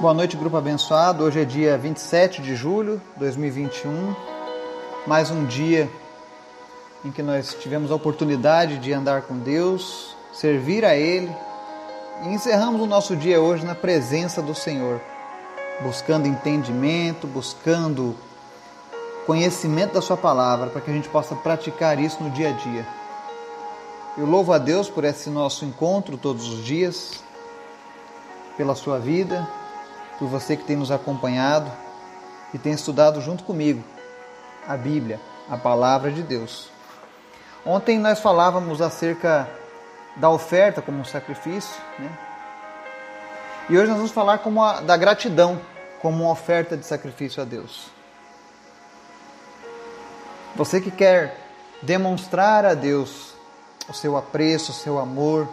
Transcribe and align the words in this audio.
Boa 0.00 0.14
noite, 0.14 0.36
grupo 0.36 0.56
abençoado. 0.56 1.24
Hoje 1.24 1.40
é 1.40 1.44
dia 1.44 1.76
27 1.76 2.40
de 2.40 2.54
julho 2.54 3.02
de 3.14 3.18
2021. 3.18 4.14
Mais 5.08 5.28
um 5.28 5.44
dia 5.44 5.90
em 7.04 7.10
que 7.10 7.20
nós 7.20 7.52
tivemos 7.54 7.90
a 7.90 7.96
oportunidade 7.96 8.78
de 8.78 8.92
andar 8.92 9.22
com 9.22 9.36
Deus, 9.36 10.14
servir 10.32 10.84
a 10.84 10.94
Ele. 10.94 11.28
E 12.22 12.28
encerramos 12.28 12.80
o 12.80 12.86
nosso 12.86 13.16
dia 13.16 13.40
hoje 13.40 13.66
na 13.66 13.74
presença 13.74 14.40
do 14.40 14.54
Senhor, 14.54 15.00
buscando 15.82 16.28
entendimento, 16.28 17.26
buscando 17.26 18.14
conhecimento 19.26 19.94
da 19.94 20.00
Sua 20.00 20.16
palavra, 20.16 20.70
para 20.70 20.80
que 20.80 20.92
a 20.92 20.94
gente 20.94 21.08
possa 21.08 21.34
praticar 21.34 21.98
isso 21.98 22.22
no 22.22 22.30
dia 22.30 22.50
a 22.50 22.52
dia. 22.52 22.86
Eu 24.16 24.26
louvo 24.26 24.52
a 24.52 24.58
Deus 24.58 24.88
por 24.88 25.02
esse 25.02 25.28
nosso 25.28 25.64
encontro 25.64 26.16
todos 26.16 26.46
os 26.46 26.64
dias, 26.64 27.20
pela 28.56 28.76
sua 28.76 29.00
vida, 29.00 29.48
por 30.18 30.28
você 30.28 30.56
que 30.56 30.64
tem 30.64 30.76
nos 30.76 30.90
acompanhado 30.90 31.70
e 32.52 32.58
tem 32.58 32.72
estudado 32.72 33.20
junto 33.20 33.44
comigo 33.44 33.82
a 34.66 34.76
Bíblia, 34.76 35.20
a 35.48 35.56
palavra 35.56 36.10
de 36.10 36.22
Deus. 36.22 36.70
Ontem 37.64 37.98
nós 37.98 38.20
falávamos 38.20 38.80
acerca 38.80 39.48
da 40.16 40.28
oferta 40.28 40.82
como 40.82 40.98
um 40.98 41.04
sacrifício, 41.04 41.80
né? 41.98 42.10
E 43.70 43.76
hoje 43.76 43.88
nós 43.88 43.96
vamos 43.96 44.12
falar 44.12 44.38
como 44.38 44.64
a, 44.64 44.80
da 44.80 44.96
gratidão 44.96 45.60
como 46.00 46.24
uma 46.24 46.32
oferta 46.32 46.76
de 46.76 46.86
sacrifício 46.86 47.42
a 47.42 47.44
Deus. 47.44 47.90
Você 50.56 50.80
que 50.80 50.90
quer 50.90 51.36
demonstrar 51.82 52.64
a 52.64 52.74
Deus 52.74 53.34
o 53.88 53.92
seu 53.92 54.16
apreço, 54.16 54.72
o 54.72 54.74
seu 54.74 54.98
amor, 54.98 55.48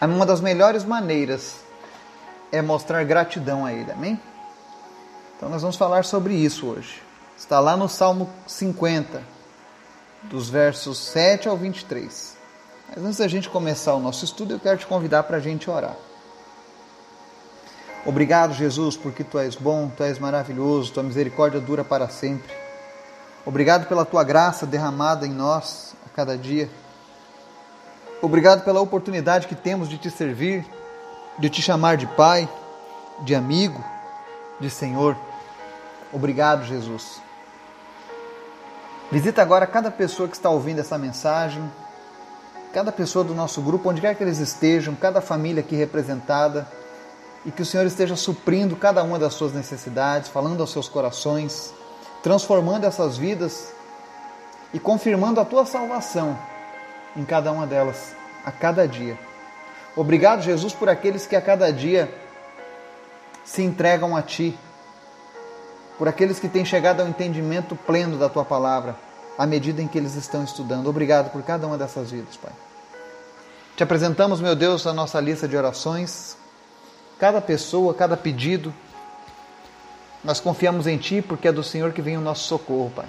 uma 0.00 0.24
das 0.24 0.40
melhores 0.40 0.84
maneiras 0.84 1.65
é 2.52 2.62
mostrar 2.62 3.04
gratidão 3.04 3.64
a 3.64 3.72
Ele. 3.72 3.90
Amém? 3.90 4.20
Então 5.36 5.48
nós 5.48 5.62
vamos 5.62 5.76
falar 5.76 6.04
sobre 6.04 6.34
isso 6.34 6.66
hoje. 6.66 7.02
Está 7.36 7.60
lá 7.60 7.76
no 7.76 7.88
Salmo 7.88 8.30
50, 8.46 9.22
dos 10.24 10.48
versos 10.48 10.98
7 10.98 11.48
ao 11.48 11.56
23. 11.56 12.36
Mas 12.88 13.04
antes 13.04 13.18
da 13.18 13.28
gente 13.28 13.50
começar 13.50 13.94
o 13.94 14.00
nosso 14.00 14.24
estudo, 14.24 14.54
eu 14.54 14.60
quero 14.60 14.78
te 14.78 14.86
convidar 14.86 15.24
para 15.24 15.36
a 15.36 15.40
gente 15.40 15.68
orar. 15.68 15.96
Obrigado, 18.06 18.54
Jesus, 18.54 18.96
porque 18.96 19.24
tu 19.24 19.38
és 19.38 19.56
bom, 19.56 19.90
tu 19.94 20.04
és 20.04 20.18
maravilhoso, 20.18 20.92
tua 20.92 21.02
misericórdia 21.02 21.60
dura 21.60 21.84
para 21.84 22.08
sempre. 22.08 22.54
Obrigado 23.44 23.86
pela 23.86 24.04
tua 24.04 24.24
graça 24.24 24.64
derramada 24.64 25.26
em 25.26 25.30
nós 25.30 25.94
a 26.06 26.08
cada 26.08 26.38
dia. 26.38 26.70
Obrigado 28.22 28.64
pela 28.64 28.80
oportunidade 28.80 29.46
que 29.46 29.54
temos 29.54 29.88
de 29.88 29.98
te 29.98 30.10
servir, 30.10 30.64
de 31.38 31.50
te 31.50 31.60
chamar 31.60 31.96
de 31.96 32.06
Pai, 32.06 32.48
de 33.20 33.34
amigo, 33.34 33.82
de 34.58 34.70
Senhor. 34.70 35.16
Obrigado, 36.12 36.64
Jesus. 36.64 37.20
Visita 39.10 39.42
agora 39.42 39.66
cada 39.66 39.90
pessoa 39.90 40.28
que 40.28 40.34
está 40.34 40.50
ouvindo 40.50 40.80
essa 40.80 40.98
mensagem, 40.98 41.62
cada 42.72 42.90
pessoa 42.90 43.24
do 43.24 43.34
nosso 43.34 43.60
grupo, 43.60 43.88
onde 43.88 44.00
quer 44.00 44.14
que 44.14 44.22
eles 44.22 44.38
estejam, 44.38 44.94
cada 44.94 45.20
família 45.20 45.60
aqui 45.60 45.76
representada, 45.76 46.66
e 47.44 47.50
que 47.50 47.62
o 47.62 47.66
Senhor 47.66 47.86
esteja 47.86 48.16
suprindo 48.16 48.74
cada 48.74 49.02
uma 49.04 49.18
das 49.18 49.34
suas 49.34 49.52
necessidades, 49.52 50.28
falando 50.28 50.60
aos 50.60 50.72
seus 50.72 50.88
corações, 50.88 51.72
transformando 52.22 52.84
essas 52.84 53.16
vidas 53.16 53.72
e 54.74 54.80
confirmando 54.80 55.40
a 55.40 55.44
tua 55.44 55.64
salvação 55.64 56.36
em 57.14 57.24
cada 57.24 57.52
uma 57.52 57.66
delas, 57.66 58.16
a 58.44 58.50
cada 58.50 58.88
dia. 58.88 59.16
Obrigado, 59.96 60.42
Jesus, 60.42 60.74
por 60.74 60.90
aqueles 60.90 61.26
que 61.26 61.34
a 61.34 61.40
cada 61.40 61.72
dia 61.72 62.12
se 63.42 63.62
entregam 63.62 64.14
a 64.14 64.20
Ti, 64.20 64.56
por 65.96 66.06
aqueles 66.06 66.38
que 66.38 66.50
têm 66.50 66.66
chegado 66.66 67.00
ao 67.00 67.08
entendimento 67.08 67.74
pleno 67.74 68.18
da 68.18 68.28
Tua 68.28 68.44
palavra, 68.44 68.94
à 69.38 69.46
medida 69.46 69.80
em 69.80 69.88
que 69.88 69.96
eles 69.96 70.14
estão 70.14 70.44
estudando. 70.44 70.86
Obrigado 70.88 71.30
por 71.30 71.42
cada 71.42 71.66
uma 71.66 71.78
dessas 71.78 72.10
vidas, 72.10 72.36
Pai. 72.36 72.52
Te 73.74 73.82
apresentamos, 73.82 74.38
meu 74.38 74.54
Deus, 74.54 74.86
a 74.86 74.92
nossa 74.92 75.18
lista 75.18 75.48
de 75.48 75.56
orações, 75.56 76.36
cada 77.18 77.40
pessoa, 77.40 77.94
cada 77.94 78.18
pedido. 78.18 78.74
Nós 80.22 80.40
confiamos 80.40 80.86
em 80.86 80.98
Ti 80.98 81.22
porque 81.22 81.48
é 81.48 81.52
do 81.52 81.62
Senhor 81.62 81.92
que 81.92 82.02
vem 82.02 82.18
o 82.18 82.20
nosso 82.20 82.44
socorro, 82.44 82.92
Pai. 82.94 83.06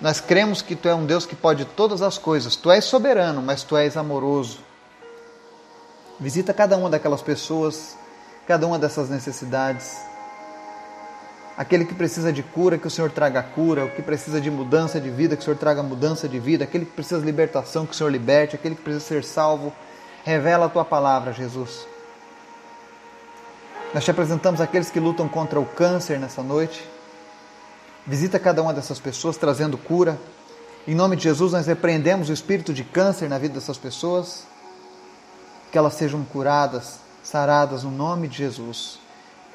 Nós 0.00 0.20
cremos 0.20 0.60
que 0.60 0.74
Tu 0.74 0.88
é 0.88 0.94
um 0.94 1.06
Deus 1.06 1.24
que 1.24 1.36
pode 1.36 1.64
todas 1.64 2.02
as 2.02 2.18
coisas. 2.18 2.56
Tu 2.56 2.68
és 2.68 2.84
soberano, 2.84 3.40
mas 3.40 3.62
Tu 3.62 3.76
és 3.76 3.96
amoroso. 3.96 4.73
Visita 6.18 6.54
cada 6.54 6.76
uma 6.76 6.88
daquelas 6.88 7.22
pessoas, 7.22 7.96
cada 8.46 8.66
uma 8.66 8.78
dessas 8.78 9.10
necessidades. 9.10 9.96
Aquele 11.56 11.84
que 11.84 11.94
precisa 11.94 12.32
de 12.32 12.42
cura, 12.42 12.78
que 12.78 12.86
o 12.86 12.90
Senhor 12.90 13.10
traga 13.10 13.42
cura. 13.42 13.84
O 13.84 13.90
que 13.90 14.02
precisa 14.02 14.40
de 14.40 14.50
mudança 14.50 15.00
de 15.00 15.10
vida, 15.10 15.36
que 15.36 15.42
o 15.42 15.44
Senhor 15.44 15.56
traga 15.56 15.82
mudança 15.82 16.28
de 16.28 16.38
vida. 16.38 16.64
Aquele 16.64 16.84
que 16.84 16.92
precisa 16.92 17.18
de 17.20 17.26
libertação, 17.26 17.84
que 17.86 17.92
o 17.92 17.94
Senhor 17.94 18.10
liberte. 18.10 18.54
Aquele 18.54 18.74
que 18.76 18.82
precisa 18.82 19.04
ser 19.04 19.24
salvo, 19.24 19.72
revela 20.24 20.66
a 20.66 20.68
tua 20.68 20.84
palavra, 20.84 21.32
Jesus. 21.32 21.86
Nós 23.92 24.04
te 24.04 24.10
apresentamos 24.10 24.60
aqueles 24.60 24.90
que 24.90 24.98
lutam 24.98 25.28
contra 25.28 25.60
o 25.60 25.66
câncer 25.66 26.18
nessa 26.18 26.42
noite. 26.42 26.88
Visita 28.06 28.38
cada 28.38 28.62
uma 28.62 28.72
dessas 28.72 29.00
pessoas 29.00 29.36
trazendo 29.36 29.78
cura. 29.78 30.18
Em 30.86 30.94
nome 30.94 31.16
de 31.16 31.24
Jesus, 31.24 31.52
nós 31.52 31.66
repreendemos 31.66 32.28
o 32.28 32.32
espírito 32.32 32.72
de 32.72 32.84
câncer 32.84 33.28
na 33.28 33.38
vida 33.38 33.54
dessas 33.54 33.78
pessoas 33.78 34.53
que 35.74 35.78
elas 35.78 35.94
sejam 35.94 36.24
curadas, 36.24 37.00
saradas 37.20 37.82
no 37.82 37.90
nome 37.90 38.28
de 38.28 38.36
Jesus. 38.36 39.00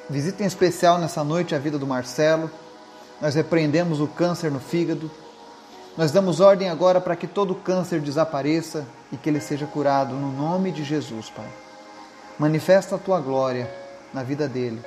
Visita 0.10 0.44
em 0.44 0.46
especial 0.46 0.98
nessa 0.98 1.24
noite 1.24 1.56
a 1.56 1.58
vida 1.58 1.80
do 1.80 1.88
Marcelo. 1.88 2.52
Nós 3.22 3.36
repreendemos 3.36 4.02
o 4.02 4.08
câncer 4.08 4.52
no 4.52 4.60
fígado. 4.60 5.10
Nós 5.96 6.12
damos 6.12 6.42
ordem 6.42 6.70
agora 6.70 7.00
para 7.00 7.16
que 7.16 7.26
todo 7.26 7.56
câncer 7.56 8.02
desapareça 8.02 8.86
e 9.14 9.16
que 9.16 9.30
ele 9.30 9.40
seja 9.40 9.66
curado 9.66 10.14
no 10.14 10.30
nome 10.30 10.74
de 10.74 10.84
Jesus, 10.84 11.30
Pai. 11.30 11.48
Manifesta 12.38 12.98
a 12.98 13.00
tua 13.00 13.22
glória 13.22 13.74
na 14.14 14.22
vida 14.22 14.46
dele, 14.46 14.82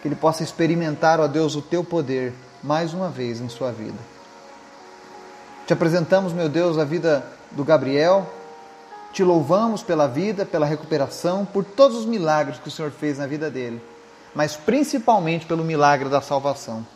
que 0.00 0.06
ele 0.06 0.14
possa 0.14 0.44
experimentar, 0.44 1.18
ó 1.18 1.26
Deus, 1.26 1.56
o 1.56 1.62
teu 1.62 1.82
poder 1.82 2.32
mais 2.62 2.94
uma 2.94 3.08
vez 3.08 3.40
em 3.40 3.48
sua 3.48 3.72
vida. 3.72 3.98
Te 5.66 5.72
apresentamos, 5.72 6.32
meu 6.32 6.48
Deus, 6.48 6.78
a 6.78 6.84
vida 6.84 7.26
do 7.50 7.64
Gabriel, 7.64 8.24
te 9.12 9.24
louvamos 9.24 9.82
pela 9.82 10.06
vida, 10.06 10.46
pela 10.46 10.66
recuperação, 10.66 11.44
por 11.44 11.64
todos 11.64 11.98
os 11.98 12.06
milagres 12.06 12.58
que 12.58 12.68
o 12.68 12.70
Senhor 12.70 12.90
fez 12.90 13.18
na 13.18 13.26
vida 13.26 13.50
dele, 13.50 13.82
mas 14.34 14.56
principalmente 14.56 15.46
pelo 15.46 15.64
milagre 15.64 16.08
da 16.08 16.20
salvação. 16.20 16.86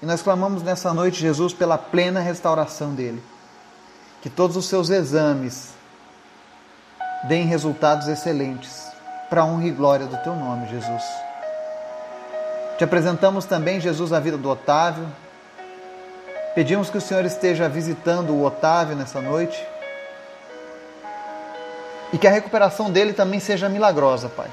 E 0.00 0.06
nós 0.06 0.22
clamamos 0.22 0.62
nessa 0.62 0.92
noite, 0.92 1.20
Jesus, 1.20 1.52
pela 1.52 1.76
plena 1.78 2.20
restauração 2.20 2.94
dele. 2.94 3.22
Que 4.20 4.30
todos 4.30 4.56
os 4.56 4.66
seus 4.66 4.88
exames 4.88 5.74
deem 7.24 7.46
resultados 7.46 8.08
excelentes, 8.08 8.86
para 9.28 9.42
a 9.42 9.44
honra 9.44 9.66
e 9.66 9.70
glória 9.70 10.06
do 10.06 10.16
teu 10.18 10.34
nome, 10.34 10.68
Jesus. 10.68 11.02
Te 12.78 12.84
apresentamos 12.84 13.44
também, 13.44 13.80
Jesus, 13.80 14.12
a 14.12 14.18
vida 14.18 14.36
do 14.36 14.48
Otávio. 14.48 15.06
Pedimos 16.54 16.90
que 16.90 16.98
o 16.98 17.00
Senhor 17.00 17.24
esteja 17.24 17.68
visitando 17.68 18.30
o 18.32 18.44
Otávio 18.44 18.96
nessa 18.96 19.20
noite 19.20 19.71
que 22.22 22.26
a 22.28 22.30
recuperação 22.30 22.88
dele 22.88 23.12
também 23.12 23.40
seja 23.40 23.68
milagrosa, 23.68 24.28
Pai. 24.28 24.46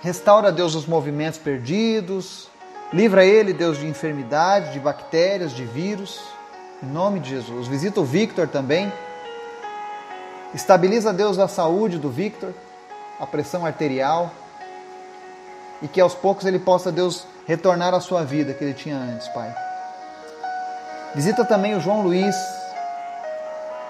Restaura, 0.00 0.52
Deus, 0.52 0.76
os 0.76 0.86
movimentos 0.86 1.40
perdidos. 1.40 2.48
Livra 2.92 3.24
ele, 3.24 3.52
Deus, 3.52 3.78
de 3.78 3.88
enfermidade, 3.88 4.72
de 4.72 4.78
bactérias, 4.78 5.50
de 5.50 5.64
vírus. 5.64 6.20
Em 6.80 6.86
nome 6.86 7.18
de 7.18 7.30
Jesus. 7.30 7.66
Visita 7.66 8.00
o 8.00 8.04
Victor 8.04 8.46
também. 8.46 8.92
Estabiliza, 10.54 11.12
Deus, 11.12 11.36
a 11.40 11.48
saúde 11.48 11.98
do 11.98 12.10
Victor, 12.10 12.54
a 13.18 13.26
pressão 13.26 13.66
arterial. 13.66 14.30
E 15.82 15.88
que 15.88 16.00
aos 16.00 16.14
poucos 16.14 16.46
ele 16.46 16.60
possa, 16.60 16.92
Deus, 16.92 17.26
retornar 17.44 17.92
à 17.92 17.98
sua 17.98 18.22
vida 18.22 18.54
que 18.54 18.62
ele 18.62 18.74
tinha 18.74 18.96
antes, 18.96 19.26
Pai. 19.30 19.52
Visita 21.12 21.44
também 21.44 21.74
o 21.74 21.80
João 21.80 22.02
Luiz. 22.02 22.36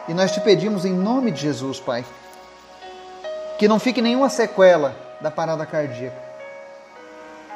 E 0.08 0.14
nós 0.14 0.32
te 0.32 0.40
pedimos 0.40 0.86
em 0.86 0.94
nome 0.94 1.30
de 1.30 1.42
Jesus, 1.42 1.78
Pai, 1.78 2.02
que 3.58 3.68
não 3.68 3.78
fique 3.78 4.02
nenhuma 4.02 4.28
sequela 4.28 4.96
da 5.20 5.30
parada 5.30 5.64
cardíaca, 5.64 6.20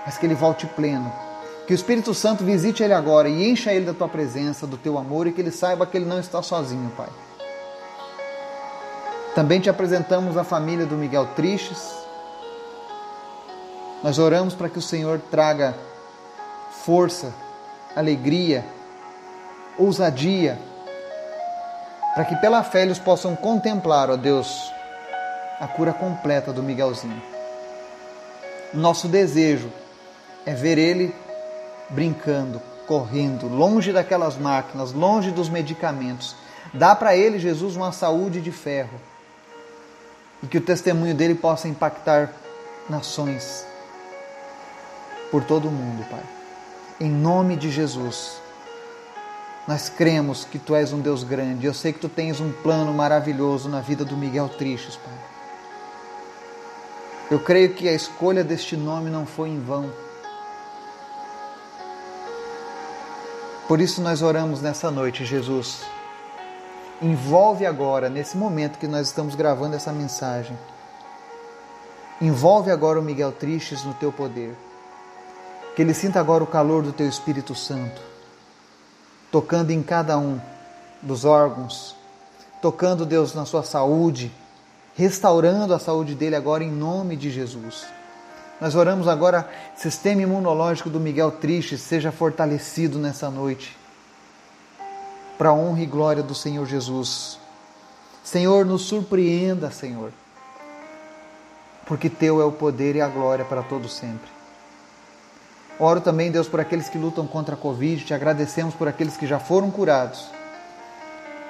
mas 0.04 0.16
que 0.16 0.26
ele 0.26 0.34
volte 0.34 0.66
pleno. 0.66 1.12
Que 1.66 1.72
o 1.72 1.76
Espírito 1.76 2.14
Santo 2.14 2.44
visite 2.44 2.82
ele 2.82 2.94
agora 2.94 3.28
e 3.28 3.50
encha 3.50 3.72
ele 3.72 3.84
da 3.84 3.92
tua 3.92 4.08
presença, 4.08 4.66
do 4.66 4.78
teu 4.78 4.96
amor 4.96 5.26
e 5.26 5.32
que 5.32 5.40
ele 5.40 5.50
saiba 5.50 5.84
que 5.84 5.98
ele 5.98 6.06
não 6.06 6.18
está 6.18 6.42
sozinho, 6.42 6.90
Pai. 6.96 7.08
Também 9.34 9.60
te 9.60 9.68
apresentamos 9.68 10.36
a 10.36 10.44
família 10.44 10.86
do 10.86 10.96
Miguel 10.96 11.26
Tristes. 11.36 11.92
Nós 14.02 14.18
oramos 14.18 14.54
para 14.54 14.68
que 14.68 14.78
o 14.78 14.82
Senhor 14.82 15.20
traga 15.30 15.74
força, 16.70 17.34
alegria, 17.94 18.64
ousadia, 19.76 20.58
para 22.14 22.24
que 22.24 22.34
pela 22.36 22.62
fé 22.62 22.82
eles 22.82 22.98
possam 22.98 23.36
contemplar, 23.36 24.10
ó 24.10 24.16
Deus, 24.16 24.72
a 25.60 25.66
cura 25.66 25.92
completa 25.92 26.52
do 26.52 26.62
Miguelzinho. 26.62 27.20
Nosso 28.72 29.08
desejo 29.08 29.70
é 30.46 30.54
ver 30.54 30.78
ele 30.78 31.14
brincando, 31.90 32.60
correndo, 32.86 33.48
longe 33.48 33.92
daquelas 33.92 34.36
máquinas, 34.36 34.92
longe 34.92 35.30
dos 35.30 35.48
medicamentos. 35.48 36.36
Dá 36.72 36.94
para 36.94 37.16
ele, 37.16 37.38
Jesus, 37.38 37.76
uma 37.76 37.92
saúde 37.92 38.40
de 38.40 38.52
ferro. 38.52 39.00
E 40.42 40.46
que 40.46 40.58
o 40.58 40.60
testemunho 40.60 41.14
dele 41.14 41.34
possa 41.34 41.66
impactar 41.66 42.32
nações 42.88 43.66
por 45.30 45.44
todo 45.44 45.68
o 45.68 45.72
mundo, 45.72 46.04
Pai. 46.08 46.22
Em 47.00 47.10
nome 47.10 47.56
de 47.56 47.70
Jesus. 47.70 48.40
Nós 49.66 49.88
cremos 49.88 50.44
que 50.44 50.58
Tu 50.58 50.74
és 50.74 50.92
um 50.92 51.00
Deus 51.00 51.24
grande. 51.24 51.66
Eu 51.66 51.74
sei 51.74 51.92
que 51.92 51.98
Tu 51.98 52.08
tens 52.08 52.40
um 52.40 52.52
plano 52.52 52.92
maravilhoso 52.94 53.68
na 53.68 53.80
vida 53.80 54.04
do 54.04 54.16
Miguel 54.16 54.48
Tristes, 54.48 54.96
Pai. 54.96 55.17
Eu 57.30 57.38
creio 57.38 57.74
que 57.74 57.86
a 57.86 57.92
escolha 57.92 58.42
deste 58.42 58.74
nome 58.74 59.10
não 59.10 59.26
foi 59.26 59.50
em 59.50 59.60
vão. 59.60 59.92
Por 63.68 63.82
isso 63.82 64.00
nós 64.00 64.22
oramos 64.22 64.62
nessa 64.62 64.90
noite, 64.90 65.26
Jesus. 65.26 65.82
Envolve 67.02 67.66
agora, 67.66 68.08
nesse 68.08 68.34
momento 68.34 68.78
que 68.78 68.88
nós 68.88 69.08
estamos 69.08 69.34
gravando 69.34 69.76
essa 69.76 69.92
mensagem, 69.92 70.58
envolve 72.18 72.70
agora 72.70 72.98
o 72.98 73.02
Miguel 73.02 73.30
Tristes 73.30 73.84
no 73.84 73.92
teu 73.92 74.10
poder. 74.10 74.56
Que 75.76 75.82
ele 75.82 75.92
sinta 75.92 76.18
agora 76.18 76.42
o 76.42 76.46
calor 76.46 76.82
do 76.82 76.94
teu 76.94 77.06
Espírito 77.06 77.54
Santo, 77.54 78.00
tocando 79.30 79.70
em 79.70 79.82
cada 79.82 80.16
um 80.16 80.40
dos 81.02 81.26
órgãos, 81.26 81.94
tocando, 82.62 83.04
Deus, 83.04 83.34
na 83.34 83.44
sua 83.44 83.62
saúde, 83.62 84.32
restaurando 84.98 85.72
a 85.72 85.78
saúde 85.78 86.16
dele 86.16 86.34
agora 86.34 86.64
em 86.64 86.72
nome 86.72 87.14
de 87.14 87.30
Jesus. 87.30 87.86
Nós 88.60 88.74
oramos 88.74 89.06
agora, 89.06 89.48
sistema 89.76 90.22
imunológico 90.22 90.90
do 90.90 90.98
Miguel 90.98 91.30
Triste 91.30 91.78
seja 91.78 92.10
fortalecido 92.10 92.98
nessa 92.98 93.30
noite, 93.30 93.78
para 95.38 95.50
a 95.50 95.54
honra 95.54 95.82
e 95.82 95.86
glória 95.86 96.20
do 96.20 96.34
Senhor 96.34 96.66
Jesus. 96.66 97.38
Senhor, 98.24 98.66
nos 98.66 98.82
surpreenda, 98.82 99.70
Senhor, 99.70 100.10
porque 101.86 102.10
Teu 102.10 102.42
é 102.42 102.44
o 102.44 102.50
poder 102.50 102.96
e 102.96 103.00
a 103.00 103.06
glória 103.06 103.44
para 103.44 103.62
todo 103.62 103.88
sempre. 103.88 104.28
Oro 105.78 106.00
também, 106.00 106.32
Deus, 106.32 106.48
por 106.48 106.58
aqueles 106.58 106.88
que 106.88 106.98
lutam 106.98 107.24
contra 107.24 107.54
a 107.54 107.58
Covid, 107.58 108.04
te 108.04 108.12
agradecemos 108.12 108.74
por 108.74 108.88
aqueles 108.88 109.16
que 109.16 109.28
já 109.28 109.38
foram 109.38 109.70
curados, 109.70 110.28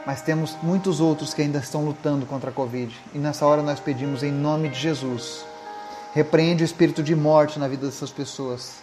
mas 0.06 0.22
temos 0.22 0.56
muitos 0.62 1.00
outros 1.00 1.34
que 1.34 1.42
ainda 1.42 1.58
estão 1.58 1.84
lutando 1.84 2.26
contra 2.26 2.50
a 2.50 2.52
Covid, 2.52 2.94
e 3.14 3.18
nessa 3.18 3.46
hora 3.46 3.62
nós 3.62 3.80
pedimos 3.80 4.22
em 4.22 4.32
nome 4.32 4.68
de 4.68 4.78
Jesus 4.78 5.44
Repreende 6.14 6.62
o 6.62 6.66
espírito 6.66 7.02
de 7.02 7.14
morte 7.14 7.58
na 7.58 7.68
vida 7.68 7.86
dessas 7.86 8.10
pessoas. 8.10 8.76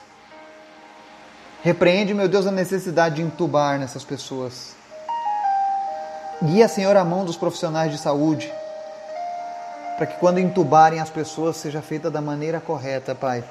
Repreende, 1.63 2.13
meu 2.13 2.29
Deus, 2.29 2.45
a 2.45 2.51
necessidade 2.51 3.15
de 3.15 3.23
entubar 3.23 3.79
nessas 3.79 4.03
pessoas. 4.03 4.75
Guia, 6.41 6.67
Senhor, 6.67 6.95
a 6.95 7.03
mão 7.03 7.25
dos 7.25 7.35
profissionais 7.35 7.91
de 7.91 7.97
saúde, 7.97 8.53
para 9.97 10.05
que 10.05 10.17
quando 10.19 10.39
entubarem 10.39 10.99
as 10.99 11.09
pessoas 11.09 11.57
seja 11.57 11.81
feita 11.81 12.11
da 12.11 12.21
maneira 12.21 12.61
correta, 12.61 13.15
Pai. 13.15 13.43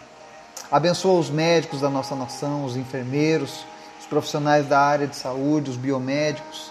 Abençoa 0.70 1.18
os 1.18 1.28
médicos 1.28 1.80
da 1.80 1.90
nossa 1.90 2.14
nação, 2.14 2.64
os 2.64 2.76
enfermeiros, 2.76 3.66
os 4.00 4.06
profissionais 4.06 4.66
da 4.66 4.80
área 4.80 5.08
de 5.08 5.16
saúde, 5.16 5.70
os 5.70 5.76
biomédicos, 5.76 6.70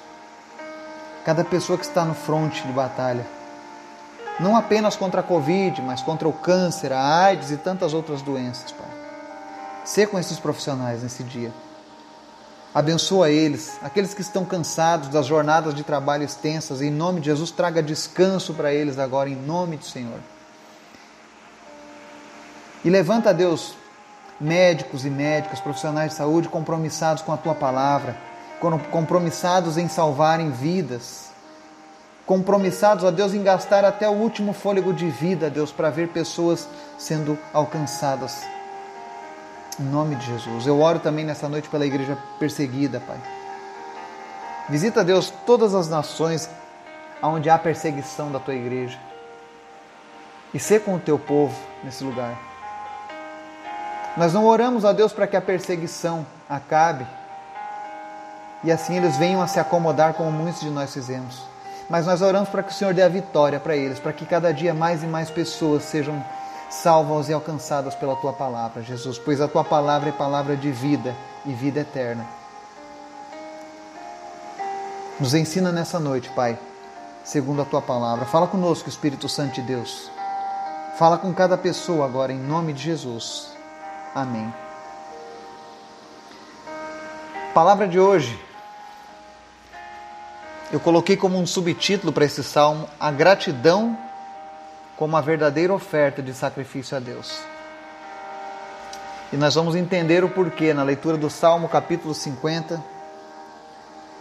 cada 1.26 1.44
pessoa 1.44 1.78
que 1.78 1.86
está 1.86 2.04
no 2.04 2.14
fronte 2.14 2.66
de 2.66 2.74
batalha 2.74 3.26
não 4.40 4.56
apenas 4.56 4.96
contra 4.96 5.22
a 5.22 5.24
Covid, 5.24 5.82
mas 5.82 6.02
contra 6.02 6.28
o 6.28 6.34
câncer, 6.34 6.92
a 6.92 7.24
AIDS 7.26 7.52
e 7.52 7.58
tantas 7.58 7.94
outras 7.94 8.22
doenças, 8.22 8.72
Pai. 8.72 8.88
Ser 9.86 10.08
com 10.08 10.18
esses 10.18 10.40
profissionais 10.40 11.04
nesse 11.04 11.24
dia. 11.24 11.52
Abençoa 12.74 13.30
eles, 13.30 13.78
aqueles 13.84 14.16
que 14.16 14.22
estão 14.22 14.44
cansados 14.44 15.10
das 15.10 15.28
jornadas 15.28 15.76
de 15.76 15.84
trabalho 15.84 16.24
extensas, 16.24 16.82
em 16.82 16.90
nome 16.90 17.20
de 17.20 17.28
Jesus, 17.28 17.52
traga 17.52 17.84
descanso 17.84 18.54
para 18.56 18.74
eles 18.74 18.98
agora, 18.98 19.30
em 19.30 19.36
nome 19.36 19.78
do 19.78 19.86
Senhor. 19.86 20.20
E 22.84 22.90
levanta, 22.90 23.32
Deus, 23.32 23.76
médicos 24.42 25.06
e 25.06 25.10
médicas, 25.12 25.62
profissionais 25.62 26.12
de 26.12 26.18
saúde 26.18 26.50
compromissados 26.50 27.22
com 27.22 27.32
a 27.32 27.38
tua 27.38 27.54
palavra, 27.54 28.18
compromissados 28.92 29.78
em 29.78 29.88
salvarem 29.88 30.52
vidas, 30.52 31.32
compromissados, 32.26 33.04
a 33.04 33.12
Deus, 33.12 33.34
em 33.34 33.44
gastar 33.44 33.84
até 33.84 34.08
o 34.08 34.14
último 34.14 34.54
fôlego 34.54 34.94
de 34.94 35.10
vida, 35.10 35.50
Deus, 35.50 35.72
para 35.72 35.90
ver 35.90 36.10
pessoas 36.10 36.68
sendo 36.98 37.38
alcançadas. 37.52 38.44
Em 39.80 39.84
nome 39.84 40.16
de 40.16 40.26
Jesus. 40.26 40.66
Eu 40.66 40.80
oro 40.80 41.00
também 41.00 41.26
nessa 41.26 41.50
noite 41.50 41.68
pela 41.68 41.86
igreja 41.86 42.18
perseguida, 42.40 43.02
Pai. 43.02 43.18
Visita, 44.70 45.04
Deus, 45.04 45.34
todas 45.46 45.76
as 45.76 45.90
nações 45.90 46.50
onde 47.22 47.50
há 47.50 47.58
perseguição 47.58 48.32
da 48.32 48.40
tua 48.40 48.56
igreja. 48.56 48.98
E 50.54 50.60
ser 50.60 50.82
com 50.84 50.96
o 50.96 51.00
teu 51.00 51.18
povo 51.18 51.58
nesse 51.84 52.04
lugar. 52.04 52.38
Nós 54.16 54.32
não 54.32 54.46
oramos 54.46 54.86
a 54.86 54.94
Deus 54.94 55.12
para 55.12 55.26
que 55.26 55.36
a 55.36 55.42
perseguição 55.42 56.26
acabe 56.48 57.06
e 58.64 58.72
assim 58.72 58.98
eles 58.98 59.18
venham 59.18 59.42
a 59.42 59.48
se 59.48 59.60
acomodar 59.60 60.14
como 60.14 60.32
muitos 60.32 60.62
de 60.62 60.70
nós 60.70 60.94
fizemos 60.94 61.54
mas 61.90 62.06
nós 62.06 62.22
oramos 62.22 62.50
para 62.50 62.64
que 62.64 62.72
o 62.72 62.74
Senhor 62.74 62.94
dê 62.94 63.02
a 63.02 63.10
vitória 63.10 63.60
para 63.60 63.76
eles, 63.76 64.00
para 64.00 64.14
que 64.14 64.26
cada 64.26 64.54
dia 64.54 64.74
mais 64.74 65.04
e 65.04 65.08
mais 65.08 65.30
pessoas 65.30 65.84
sejam 65.84 66.24
salvas 66.70 67.30
e 67.30 67.34
alcançadas 67.34 67.94
pela 67.94 68.16
tua 68.16 68.34
palavra, 68.34 68.82
Jesus, 68.82 69.20
pois 69.20 69.40
a 69.40 69.48
tua 69.48 69.64
palavra 69.64 70.10
é 70.10 70.12
palavra 70.12 70.56
de 70.56 70.72
vida 70.72 71.16
e 71.46 71.54
vida 71.54 71.82
eterna. 71.82 72.26
Nos 75.20 75.36
ensina 75.36 75.72
nessa 75.72 76.00
noite, 76.00 76.30
Pai, 76.30 76.58
segundo 77.24 77.62
a 77.62 77.66
tua 77.66 77.82
palavra. 77.82 78.26
Fala 78.26 78.48
conosco, 78.48 78.90
Espírito 78.90 79.30
Santo 79.30 79.54
de 79.54 79.62
Deus. 79.62 80.10
Fala 80.98 81.18
com 81.18 81.32
cada 81.34 81.58
pessoa 81.58 82.06
agora, 82.06 82.34
em 82.34 82.40
nome 82.40 82.74
de 82.74 82.82
Jesus. 82.82 83.52
Amém. 84.16 84.52
Palavra 87.54 87.88
de 87.88 88.00
hoje 88.00 88.53
eu 90.74 90.80
coloquei 90.80 91.16
como 91.16 91.38
um 91.38 91.46
subtítulo 91.46 92.12
para 92.12 92.26
esse 92.26 92.44
salmo 92.44 92.90
a 93.00 93.12
gratidão 93.12 93.96
como 94.98 95.16
a 95.16 95.22
verdadeira 95.22 95.72
oferta 95.72 96.20
de 96.20 96.34
sacrifício 96.34 96.98
a 96.98 97.00
Deus. 97.00 97.44
E 99.32 99.38
nós 99.38 99.54
vamos 99.54 99.76
entender 99.76 100.24
o 100.24 100.30
porquê 100.30 100.74
na 100.74 100.82
leitura 100.82 101.16
do 101.16 101.30
Salmo 101.30 101.70
capítulo 101.70 102.16
50, 102.16 102.84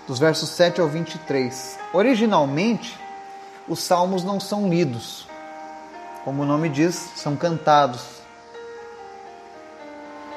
dos 0.07 0.19
versos 0.19 0.51
7 0.51 0.79
ao 0.83 0.89
23. 0.89 1.79
Originalmente, 1.91 3.01
os 3.67 3.79
salmos 3.83 4.23
não 4.23 4.39
são 4.39 4.69
lidos, 4.69 5.27
como 6.23 6.43
o 6.43 6.47
nome 6.47 6.69
diz, 6.69 7.13
são 7.17 7.35
cantados. 7.35 8.21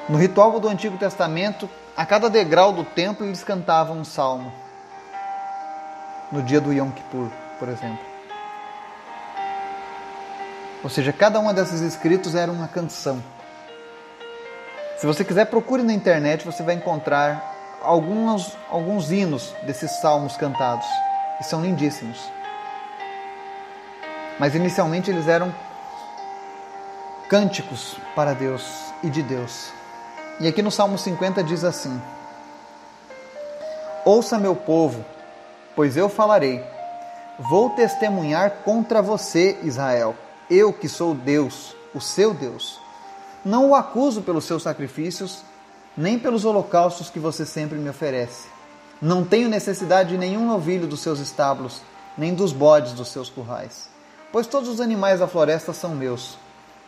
No 0.08 0.16
ritual 0.16 0.58
do 0.60 0.68
Antigo 0.68 0.96
Testamento, 0.96 1.68
a 1.94 2.06
cada 2.06 2.30
degrau 2.30 2.72
do 2.72 2.84
templo 2.84 3.26
eles 3.26 3.44
cantavam 3.44 3.98
um 3.98 4.04
salmo 4.04 4.65
no 6.30 6.42
dia 6.42 6.60
do 6.60 6.72
Yom 6.72 6.90
Kippur, 6.90 7.28
por 7.58 7.68
exemplo. 7.68 8.04
Ou 10.82 10.90
seja, 10.90 11.12
cada 11.12 11.40
uma 11.40 11.52
desses 11.52 11.80
escritos 11.80 12.34
era 12.34 12.50
uma 12.50 12.68
canção. 12.68 13.22
Se 14.98 15.06
você 15.06 15.24
quiser, 15.24 15.46
procure 15.46 15.82
na 15.82 15.92
internet, 15.92 16.44
você 16.44 16.62
vai 16.62 16.74
encontrar 16.74 17.54
alguns, 17.82 18.56
alguns 18.70 19.10
hinos 19.10 19.54
desses 19.62 19.90
salmos 20.00 20.36
cantados, 20.36 20.86
e 21.40 21.44
são 21.44 21.62
lindíssimos. 21.62 22.18
Mas 24.38 24.54
inicialmente 24.54 25.10
eles 25.10 25.28
eram 25.28 25.54
cânticos 27.28 27.96
para 28.14 28.34
Deus 28.34 28.92
e 29.02 29.10
de 29.10 29.22
Deus. 29.22 29.70
E 30.38 30.46
aqui 30.46 30.62
no 30.62 30.70
Salmo 30.70 30.98
50 30.98 31.42
diz 31.42 31.64
assim: 31.64 32.00
Ouça, 34.04 34.38
meu 34.38 34.54
povo, 34.54 35.04
pois 35.76 35.96
eu 35.96 36.08
falarei. 36.08 36.64
Vou 37.38 37.70
testemunhar 37.70 38.62
contra 38.64 39.02
você, 39.02 39.58
Israel, 39.62 40.16
eu 40.50 40.72
que 40.72 40.88
sou 40.88 41.14
Deus, 41.14 41.76
o 41.94 42.00
seu 42.00 42.32
Deus. 42.32 42.80
Não 43.44 43.70
o 43.70 43.74
acuso 43.74 44.22
pelos 44.22 44.44
seus 44.44 44.62
sacrifícios, 44.62 45.42
nem 45.94 46.18
pelos 46.18 46.46
holocaustos 46.46 47.10
que 47.10 47.20
você 47.20 47.44
sempre 47.44 47.78
me 47.78 47.90
oferece. 47.90 48.48
Não 49.00 49.22
tenho 49.22 49.48
necessidade 49.48 50.08
de 50.08 50.18
nenhum 50.18 50.46
novilho 50.46 50.86
dos 50.86 51.00
seus 51.00 51.20
estábulos, 51.20 51.82
nem 52.16 52.34
dos 52.34 52.52
bodes 52.52 52.92
dos 52.92 53.08
seus 53.08 53.28
currais. 53.28 53.90
Pois 54.32 54.46
todos 54.46 54.68
os 54.68 54.80
animais 54.80 55.20
da 55.20 55.28
floresta 55.28 55.74
são 55.74 55.94
meus, 55.94 56.38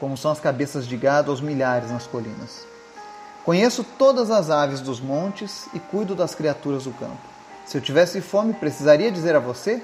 como 0.00 0.16
são 0.16 0.30
as 0.30 0.40
cabeças 0.40 0.86
de 0.86 0.96
gado 0.96 1.30
aos 1.30 1.40
milhares 1.42 1.90
nas 1.90 2.06
colinas. 2.06 2.66
Conheço 3.44 3.84
todas 3.84 4.30
as 4.30 4.50
aves 4.50 4.80
dos 4.80 5.00
montes 5.00 5.68
e 5.74 5.78
cuido 5.78 6.14
das 6.14 6.34
criaturas 6.34 6.84
do 6.84 6.92
campo. 6.92 7.37
Se 7.68 7.76
eu 7.76 7.82
tivesse 7.82 8.22
fome, 8.22 8.54
precisaria 8.54 9.12
dizer 9.12 9.36
a 9.36 9.38
você? 9.38 9.82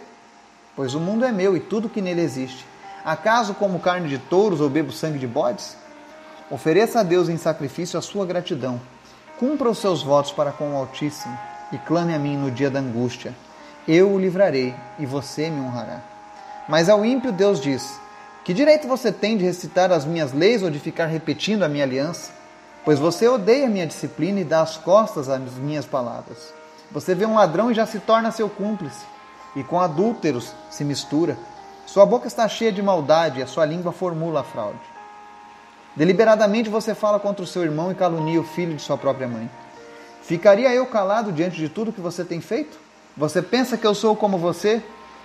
Pois 0.74 0.94
o 0.94 0.98
mundo 1.00 1.22
é 1.22 1.30
meu 1.30 1.54
e 1.54 1.60
tudo 1.60 1.86
que 1.86 2.00
nele 2.00 2.22
existe. 2.22 2.64
Acaso 3.04 3.52
como 3.52 3.78
carne 3.78 4.08
de 4.08 4.16
touros 4.16 4.62
ou 4.62 4.70
bebo 4.70 4.90
sangue 4.90 5.18
de 5.18 5.26
bodes? 5.26 5.76
Ofereça 6.50 7.00
a 7.00 7.02
Deus 7.02 7.28
em 7.28 7.36
sacrifício 7.36 7.98
a 7.98 8.02
sua 8.02 8.24
gratidão. 8.24 8.80
Cumpra 9.38 9.68
os 9.68 9.76
seus 9.76 10.02
votos 10.02 10.32
para 10.32 10.50
com 10.50 10.72
o 10.72 10.76
Altíssimo 10.78 11.38
e 11.72 11.76
clame 11.76 12.14
a 12.14 12.18
mim 12.18 12.38
no 12.38 12.50
dia 12.50 12.70
da 12.70 12.80
angústia. 12.80 13.34
Eu 13.86 14.12
o 14.12 14.18
livrarei 14.18 14.74
e 14.98 15.04
você 15.04 15.50
me 15.50 15.60
honrará. 15.60 16.00
Mas 16.66 16.88
ao 16.88 17.04
ímpio 17.04 17.32
Deus 17.32 17.60
diz: 17.60 18.00
Que 18.46 18.54
direito 18.54 18.88
você 18.88 19.12
tem 19.12 19.36
de 19.36 19.44
recitar 19.44 19.92
as 19.92 20.06
minhas 20.06 20.32
leis 20.32 20.62
ou 20.62 20.70
de 20.70 20.78
ficar 20.78 21.04
repetindo 21.04 21.62
a 21.62 21.68
minha 21.68 21.84
aliança? 21.84 22.32
Pois 22.82 22.98
você 22.98 23.28
odeia 23.28 23.66
a 23.66 23.70
minha 23.70 23.86
disciplina 23.86 24.40
e 24.40 24.44
dá 24.44 24.62
as 24.62 24.78
costas 24.78 25.28
às 25.28 25.52
minhas 25.58 25.84
palavras. 25.84 26.63
Você 26.94 27.12
vê 27.12 27.26
um 27.26 27.34
ladrão 27.34 27.72
e 27.72 27.74
já 27.74 27.84
se 27.84 27.98
torna 27.98 28.30
seu 28.30 28.48
cúmplice, 28.48 29.04
e 29.56 29.64
com 29.64 29.80
adúlteros 29.80 30.52
se 30.70 30.84
mistura. 30.84 31.36
Sua 31.86 32.06
boca 32.06 32.28
está 32.28 32.48
cheia 32.48 32.70
de 32.70 32.80
maldade 32.80 33.40
e 33.40 33.42
a 33.42 33.48
sua 33.48 33.64
língua 33.64 33.90
formula 33.90 34.40
a 34.40 34.44
fraude. 34.44 34.78
Deliberadamente 35.96 36.70
você 36.70 36.94
fala 36.94 37.18
contra 37.18 37.42
o 37.42 37.46
seu 37.48 37.64
irmão 37.64 37.90
e 37.90 37.96
calunia 37.96 38.40
o 38.40 38.44
filho 38.44 38.76
de 38.76 38.82
sua 38.82 38.96
própria 38.96 39.26
mãe. 39.26 39.50
Ficaria 40.22 40.72
eu 40.72 40.86
calado 40.86 41.32
diante 41.32 41.56
de 41.56 41.68
tudo 41.68 41.92
que 41.92 42.00
você 42.00 42.24
tem 42.24 42.40
feito? 42.40 42.78
Você 43.16 43.42
pensa 43.42 43.76
que 43.76 43.86
eu 43.86 43.94
sou 43.94 44.14
como 44.14 44.38
você? 44.38 44.80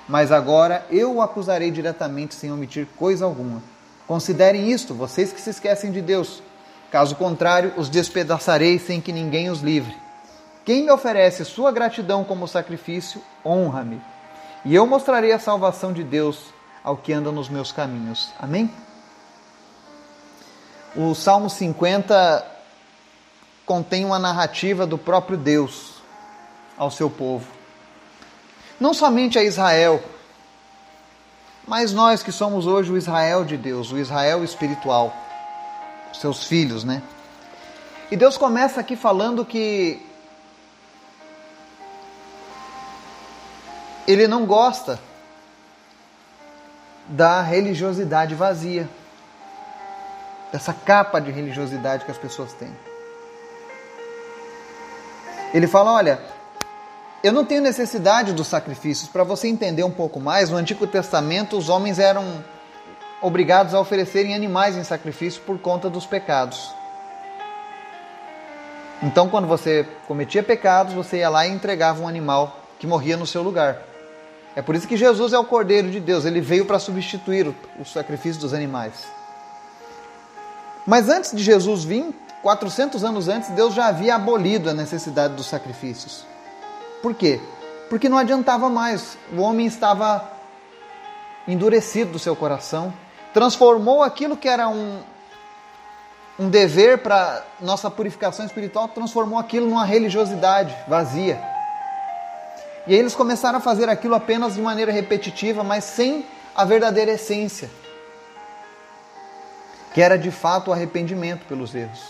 Mas 0.08 0.32
agora 0.32 0.84
eu 0.90 1.18
o 1.18 1.22
acusarei 1.22 1.70
diretamente 1.70 2.34
sem 2.34 2.52
omitir 2.52 2.88
coisa 2.98 3.26
alguma. 3.26 3.62
Considerem 4.08 4.72
isto, 4.72 4.96
vocês 4.96 5.32
que 5.32 5.40
se 5.40 5.52
esquecem 5.52 5.92
de 5.92 6.02
Deus. 6.02 6.42
Caso 6.90 7.16
contrário, 7.16 7.74
os 7.78 7.90
despedaçarei 7.90 8.80
sem 8.80 9.00
que 9.00 9.14
ninguém 9.14 9.52
os 9.52 9.62
livre. 9.62 10.09
Quem 10.70 10.84
me 10.84 10.92
oferece 10.92 11.44
sua 11.44 11.72
gratidão 11.72 12.24
como 12.24 12.48
sacrifício, 12.48 13.24
honra-me. 13.44 14.00
E 14.64 14.76
eu 14.76 14.86
mostrarei 14.86 15.32
a 15.32 15.40
salvação 15.40 15.92
de 15.92 16.04
Deus 16.04 16.54
ao 16.84 16.96
que 16.96 17.12
anda 17.12 17.32
nos 17.32 17.50
meus 17.50 17.72
caminhos. 17.72 18.30
Amém? 18.40 18.72
O 20.96 21.16
Salmo 21.16 21.50
50 21.50 22.46
contém 23.66 24.06
uma 24.06 24.20
narrativa 24.20 24.86
do 24.86 24.96
próprio 24.96 25.40
Deus 25.40 26.04
ao 26.78 26.92
seu 26.92 27.10
povo. 27.10 27.48
Não 28.80 28.94
somente 28.94 29.40
a 29.40 29.44
Israel, 29.44 30.04
mas 31.68 31.92
nós 31.94 32.22
que 32.22 32.32
somos 32.32 32.68
hoje 32.68 32.92
o 32.92 32.98
Israel 32.98 33.44
de 33.44 33.58
Deus, 33.58 33.92
o 33.92 33.98
Israel 33.98 34.44
espiritual, 34.44 35.12
seus 36.14 36.44
filhos, 36.44 36.84
né? 36.84 37.02
E 38.12 38.16
Deus 38.16 38.38
começa 38.38 38.80
aqui 38.80 38.96
falando 38.96 39.44
que 39.44 40.08
ele 44.12 44.28
não 44.28 44.46
gosta 44.46 45.00
da 47.08 47.42
religiosidade 47.42 48.34
vazia, 48.34 48.90
dessa 50.52 50.74
capa 50.74 51.20
de 51.20 51.30
religiosidade 51.32 52.06
que 52.06 52.12
as 52.12 52.18
pessoas 52.18 52.54
têm. 52.54 52.76
Ele 55.54 55.68
fala: 55.68 55.94
olha, 55.94 56.20
eu 57.24 57.32
não 57.32 57.46
tenho 57.46 57.62
necessidade 57.62 58.34
dos 58.34 58.48
sacrifícios. 58.48 59.10
Para 59.10 59.24
você 59.24 59.48
entender 59.48 59.84
um 59.84 59.92
pouco 59.92 60.20
mais, 60.20 60.50
no 60.50 60.58
Antigo 60.58 60.88
Testamento 60.88 61.56
os 61.56 61.70
homens 61.70 62.00
eram 62.00 62.44
obrigados 63.22 63.76
a 63.76 63.80
oferecerem 63.80 64.34
animais 64.34 64.76
em 64.76 64.84
sacrifício 64.84 65.42
por 65.44 65.60
conta 65.60 65.88
dos 65.90 66.08
pecados. 66.08 66.74
Então, 69.04 69.30
quando 69.30 69.48
você 69.48 69.88
cometia 70.08 70.42
pecados, 70.42 70.94
você 70.94 71.18
ia 71.18 71.30
lá 71.30 71.46
e 71.46 71.52
entregava 71.52 72.02
um 72.02 72.08
animal 72.08 72.58
que 72.80 72.88
morria 72.88 73.16
no 73.16 73.28
seu 73.28 73.42
lugar. 73.42 73.89
É 74.60 74.62
por 74.62 74.76
isso 74.76 74.86
que 74.86 74.98
Jesus 74.98 75.32
é 75.32 75.40
o 75.40 75.46
Cordeiro 75.46 75.90
de 75.90 76.02
Deus, 76.02 76.26
ele 76.26 76.42
veio 76.42 76.66
para 76.66 76.78
substituir 76.80 77.48
o, 77.48 77.56
o 77.80 77.86
sacrifício 77.86 78.42
dos 78.42 78.54
animais. 78.54 79.08
Mas 80.86 81.08
antes 81.08 81.32
de 81.32 81.42
Jesus 81.42 81.86
vir, 81.86 82.14
400 82.44 83.02
anos 83.06 83.30
antes, 83.30 83.50
Deus 83.52 83.74
já 83.74 83.86
havia 83.86 84.16
abolido 84.16 84.70
a 84.70 84.74
necessidade 84.74 85.34
dos 85.34 85.46
sacrifícios. 85.46 86.26
Por 87.02 87.16
quê? 87.16 87.40
Porque 87.90 88.10
não 88.10 88.18
adiantava 88.18 88.68
mais. 88.68 89.18
O 89.32 89.40
homem 89.40 89.66
estava 89.66 90.30
endurecido 91.48 92.12
do 92.12 92.20
seu 92.20 92.36
coração, 92.36 92.94
transformou 93.34 94.04
aquilo 94.04 94.36
que 94.36 94.50
era 94.50 94.68
um, 94.68 95.00
um 96.38 96.50
dever 96.50 96.98
para 96.98 97.46
nossa 97.62 97.90
purificação 97.90 98.46
espiritual, 98.46 98.90
transformou 98.90 99.40
aquilo 99.40 99.70
numa 99.70 99.86
religiosidade 99.86 100.76
vazia. 100.86 101.59
E 102.90 102.94
aí 102.94 103.00
eles 103.00 103.14
começaram 103.14 103.60
a 103.60 103.62
fazer 103.62 103.88
aquilo 103.88 104.16
apenas 104.16 104.56
de 104.56 104.62
maneira 104.64 104.92
repetitiva, 104.92 105.64
mas 105.64 105.84
sem 105.84 106.26
a 106.56 106.66
verdadeira 106.66 107.12
essência, 107.12 107.70
que 109.94 110.02
era 110.02 110.18
de 110.18 110.32
fato 110.32 110.70
o 110.70 110.74
arrependimento 110.74 111.46
pelos 111.46 111.76
erros. 111.76 112.02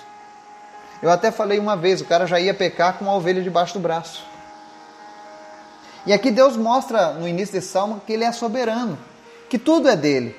Eu 1.03 1.09
até 1.09 1.31
falei 1.31 1.59
uma 1.59 1.75
vez, 1.75 2.00
o 2.00 2.05
cara 2.05 2.25
já 2.25 2.39
ia 2.39 2.53
pecar 2.53 2.98
com 2.98 3.03
uma 3.03 3.13
ovelha 3.13 3.41
debaixo 3.41 3.74
do 3.74 3.81
braço. 3.81 4.25
E 6.05 6.13
aqui 6.13 6.31
Deus 6.31 6.55
mostra 6.55 7.12
no 7.12 7.27
início 7.27 7.55
desse 7.55 7.67
salmo 7.67 8.01
que 8.07 8.13
ele 8.13 8.24
é 8.24 8.31
soberano, 8.31 8.98
que 9.50 9.59
tudo 9.59 9.89
é 9.89 9.98
dele. 9.98 10.33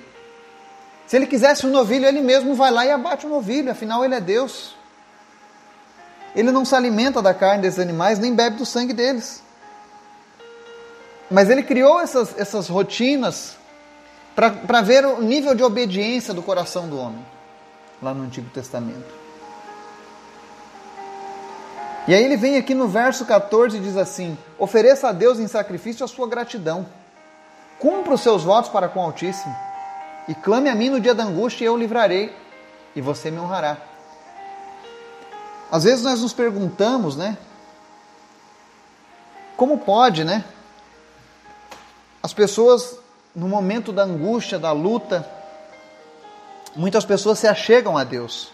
Se 1.07 1.17
ele 1.17 1.27
quisesse 1.27 1.67
um 1.67 1.71
novilho, 1.71 2.07
ele 2.07 2.23
mesmo 2.23 2.55
vai 2.55 2.71
lá 2.71 2.87
e 2.87 2.91
abate 2.91 3.27
um 3.27 3.29
novilho, 3.29 3.71
afinal 3.71 4.03
ele 4.07 4.15
é 4.15 4.21
Deus. 4.23 4.75
Ele 6.35 6.51
não 6.51 6.65
se 6.65 6.75
alimenta 6.75 7.21
da 7.21 7.35
carne 7.35 7.61
desses 7.61 7.79
animais, 7.79 8.19
nem 8.19 8.35
bebe 8.35 8.57
do 8.57 8.65
sangue 8.65 8.95
deles. 8.95 9.43
Mas 11.31 11.49
ele 11.49 11.63
criou 11.63 12.01
essas, 12.01 12.37
essas 12.39 12.69
rotinas 12.69 13.57
para 14.35 14.81
ver 14.81 15.05
o 15.05 15.21
nível 15.21 15.55
de 15.55 15.63
obediência 15.63 16.35
do 16.35 16.43
coração 16.43 16.89
do 16.89 16.99
homem, 16.99 17.25
lá 18.03 18.13
no 18.13 18.25
Antigo 18.25 18.49
Testamento. 18.51 19.21
E 22.09 22.15
aí 22.15 22.25
ele 22.25 22.37
vem 22.37 22.57
aqui 22.57 22.75
no 22.75 22.89
verso 22.89 23.25
14 23.25 23.77
e 23.77 23.81
diz 23.81 23.97
assim: 23.97 24.37
Ofereça 24.59 25.09
a 25.09 25.13
Deus 25.13 25.39
em 25.39 25.47
sacrifício 25.47 26.05
a 26.05 26.09
sua 26.09 26.27
gratidão, 26.27 26.87
cumpra 27.79 28.15
os 28.15 28.23
seus 28.23 28.43
votos 28.43 28.71
para 28.71 28.89
com 28.89 29.01
o 29.01 29.03
Altíssimo, 29.03 29.55
e 30.27 30.35
clame 30.35 30.69
a 30.69 30.75
mim 30.75 30.89
no 30.89 31.01
dia 31.01 31.15
da 31.15 31.23
angústia, 31.23 31.65
e 31.65 31.67
eu 31.67 31.75
o 31.75 31.79
livrarei, 31.79 32.35
e 32.97 33.01
você 33.01 33.31
me 33.31 33.39
honrará. 33.39 33.77
Às 35.71 35.85
vezes 35.85 36.03
nós 36.03 36.21
nos 36.21 36.33
perguntamos, 36.33 37.17
né? 37.17 37.39
Como 39.57 39.79
pode, 39.79 40.25
né? 40.25 40.45
As 42.23 42.33
pessoas, 42.33 42.99
no 43.35 43.49
momento 43.49 43.93
da 43.93 44.03
angústia, 44.03 44.59
da 44.59 44.73
luta, 44.73 45.27
muitas 46.77 47.05
pessoas 47.05 47.39
se 47.39 47.47
achegam 47.47 47.97
a 47.97 48.05
Deus. 48.05 48.53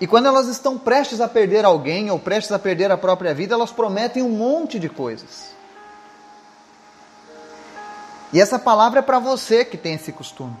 E 0.00 0.06
quando 0.06 0.26
elas 0.26 0.46
estão 0.46 0.78
prestes 0.78 1.20
a 1.20 1.28
perder 1.28 1.64
alguém 1.64 2.10
ou 2.10 2.18
prestes 2.18 2.52
a 2.52 2.58
perder 2.58 2.90
a 2.92 2.98
própria 2.98 3.34
vida, 3.34 3.54
elas 3.54 3.72
prometem 3.72 4.22
um 4.22 4.30
monte 4.30 4.78
de 4.78 4.88
coisas. 4.88 5.54
E 8.32 8.40
essa 8.40 8.58
palavra 8.58 8.98
é 8.98 9.02
para 9.02 9.18
você 9.18 9.64
que 9.64 9.76
tem 9.76 9.94
esse 9.94 10.12
costume. 10.12 10.56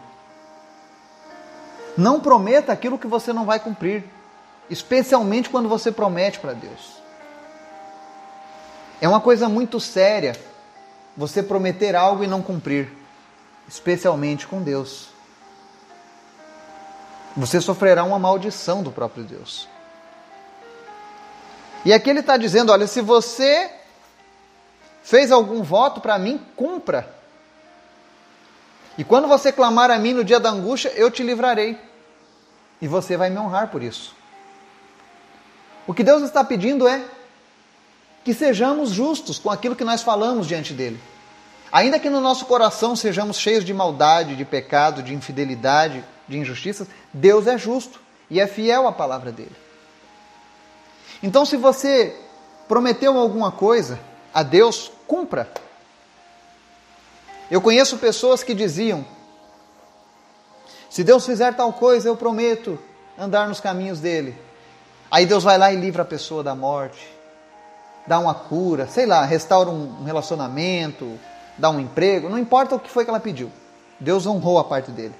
Não 1.96 2.20
prometa 2.20 2.72
aquilo 2.72 2.98
que 2.98 3.06
você 3.06 3.32
não 3.32 3.44
vai 3.44 3.60
cumprir, 3.60 4.04
especialmente 4.68 5.50
quando 5.50 5.68
você 5.68 5.92
promete 5.92 6.38
para 6.38 6.52
Deus. 6.52 6.96
É 9.00 9.08
uma 9.08 9.20
coisa 9.20 9.48
muito 9.48 9.78
séria 9.78 10.34
você 11.16 11.42
prometer 11.42 11.96
algo 11.96 12.22
e 12.22 12.26
não 12.26 12.42
cumprir, 12.42 12.92
especialmente 13.66 14.46
com 14.46 14.62
Deus. 14.62 15.08
Você 17.36 17.60
sofrerá 17.60 18.04
uma 18.04 18.18
maldição 18.18 18.82
do 18.82 18.90
próprio 18.90 19.24
Deus. 19.24 19.68
E 21.84 21.92
aqui 21.92 22.10
ele 22.10 22.20
está 22.20 22.36
dizendo: 22.36 22.72
olha, 22.72 22.86
se 22.86 23.00
você 23.00 23.70
fez 25.02 25.30
algum 25.30 25.62
voto 25.62 26.00
para 26.00 26.18
mim, 26.18 26.44
cumpra. 26.56 27.14
E 28.98 29.04
quando 29.04 29.28
você 29.28 29.52
clamar 29.52 29.90
a 29.90 29.98
mim 29.98 30.14
no 30.14 30.24
dia 30.24 30.40
da 30.40 30.50
angústia, 30.50 30.88
eu 30.96 31.10
te 31.10 31.22
livrarei. 31.22 31.78
E 32.80 32.88
você 32.88 33.16
vai 33.16 33.30
me 33.30 33.38
honrar 33.38 33.68
por 33.68 33.82
isso. 33.82 34.14
O 35.86 35.94
que 35.94 36.02
Deus 36.02 36.22
está 36.22 36.42
pedindo 36.42 36.88
é 36.88 37.04
que 38.26 38.34
sejamos 38.34 38.90
justos 38.90 39.38
com 39.38 39.52
aquilo 39.52 39.76
que 39.76 39.84
nós 39.84 40.02
falamos 40.02 40.48
diante 40.48 40.72
dele. 40.72 41.00
Ainda 41.70 41.96
que 41.96 42.10
no 42.10 42.20
nosso 42.20 42.44
coração 42.46 42.96
sejamos 42.96 43.38
cheios 43.38 43.64
de 43.64 43.72
maldade, 43.72 44.34
de 44.34 44.44
pecado, 44.44 45.00
de 45.00 45.14
infidelidade, 45.14 46.04
de 46.26 46.36
injustiças, 46.36 46.88
Deus 47.14 47.46
é 47.46 47.56
justo 47.56 48.00
e 48.28 48.40
é 48.40 48.48
fiel 48.48 48.88
à 48.88 48.90
palavra 48.90 49.30
dele. 49.30 49.54
Então, 51.22 51.46
se 51.46 51.56
você 51.56 52.16
prometeu 52.66 53.16
alguma 53.16 53.52
coisa 53.52 53.96
a 54.34 54.42
Deus, 54.42 54.90
cumpra. 55.06 55.48
Eu 57.48 57.60
conheço 57.60 57.96
pessoas 57.96 58.42
que 58.42 58.54
diziam: 58.54 59.06
se 60.90 61.04
Deus 61.04 61.24
fizer 61.24 61.54
tal 61.54 61.72
coisa, 61.72 62.08
eu 62.08 62.16
prometo 62.16 62.76
andar 63.16 63.46
nos 63.46 63.60
caminhos 63.60 64.00
dele. 64.00 64.36
Aí 65.08 65.26
Deus 65.26 65.44
vai 65.44 65.56
lá 65.56 65.72
e 65.72 65.76
livra 65.76 66.02
a 66.02 66.04
pessoa 66.04 66.42
da 66.42 66.56
morte 66.56 67.15
dá 68.06 68.18
uma 68.18 68.34
cura, 68.34 68.86
sei 68.86 69.06
lá, 69.06 69.24
restaura 69.24 69.70
um 69.70 70.04
relacionamento, 70.04 71.18
dá 71.58 71.70
um 71.70 71.80
emprego, 71.80 72.28
não 72.28 72.38
importa 72.38 72.74
o 72.74 72.80
que 72.80 72.90
foi 72.90 73.04
que 73.04 73.10
ela 73.10 73.20
pediu. 73.20 73.50
Deus 73.98 74.26
honrou 74.26 74.58
a 74.58 74.64
parte 74.64 74.90
dele. 74.90 75.14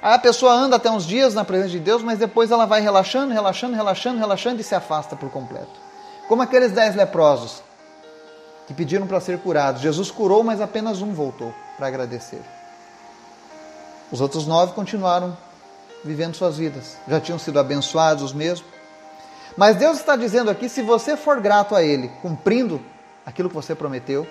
Aí 0.00 0.14
a 0.14 0.18
pessoa 0.18 0.52
anda 0.52 0.76
até 0.76 0.90
uns 0.90 1.06
dias 1.06 1.34
na 1.34 1.44
presença 1.44 1.70
de 1.70 1.78
Deus, 1.78 2.02
mas 2.02 2.18
depois 2.18 2.50
ela 2.50 2.66
vai 2.66 2.80
relaxando, 2.80 3.32
relaxando, 3.32 3.76
relaxando, 3.76 4.18
relaxando 4.18 4.60
e 4.60 4.64
se 4.64 4.74
afasta 4.74 5.14
por 5.14 5.30
completo. 5.30 5.80
Como 6.28 6.42
aqueles 6.42 6.72
dez 6.72 6.96
leprosos 6.96 7.62
que 8.66 8.74
pediram 8.74 9.06
para 9.06 9.20
ser 9.20 9.38
curados. 9.38 9.82
Jesus 9.82 10.10
curou, 10.10 10.42
mas 10.42 10.60
apenas 10.60 11.02
um 11.02 11.12
voltou 11.12 11.54
para 11.76 11.86
agradecer. 11.86 12.40
Os 14.10 14.20
outros 14.20 14.46
nove 14.46 14.72
continuaram 14.72 15.36
vivendo 16.04 16.34
suas 16.34 16.56
vidas. 16.56 16.96
Já 17.08 17.20
tinham 17.20 17.38
sido 17.38 17.58
abençoados 17.58 18.22
os 18.22 18.32
mesmos. 18.32 18.66
Mas 19.56 19.76
Deus 19.76 19.98
está 19.98 20.16
dizendo 20.16 20.50
aqui: 20.50 20.68
se 20.68 20.82
você 20.82 21.16
for 21.16 21.40
grato 21.40 21.74
a 21.74 21.82
Ele, 21.82 22.08
cumprindo 22.20 22.80
aquilo 23.24 23.48
que 23.48 23.54
você 23.54 23.74
prometeu, 23.74 24.26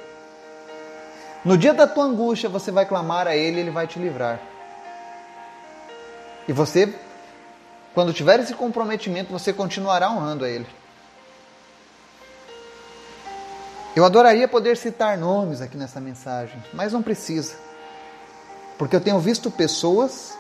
no 1.44 1.58
dia 1.58 1.74
da 1.74 1.88
tua 1.88 2.06
angústia 2.06 2.50
você 2.50 2.72
vai 2.72 2.86
clamar 2.86 3.28
a 3.28 3.36
Ele, 3.36 3.60
Ele 3.60 3.72
vai 3.72 3.88
te 3.88 4.00
livrar. 4.00 4.40
E 6.48 6.54
você, 6.54 6.94
quando 7.94 8.14
tiver 8.14 8.40
esse 8.40 8.54
comprometimento, 8.54 9.32
você 9.32 9.54
continuará 9.54 10.10
honrando 10.10 10.46
a 10.46 10.50
Ele. 10.50 10.68
Eu 13.96 14.06
adoraria 14.06 14.48
poder 14.48 14.78
citar 14.78 15.18
nomes 15.18 15.62
aqui 15.62 15.76
nessa 15.76 16.00
mensagem, 16.00 16.62
mas 16.74 16.94
não 16.94 17.02
precisa. 17.02 17.56
Porque 18.78 18.96
eu 18.96 19.02
tenho 19.02 19.20
visto 19.20 19.52
pessoas 19.52 20.38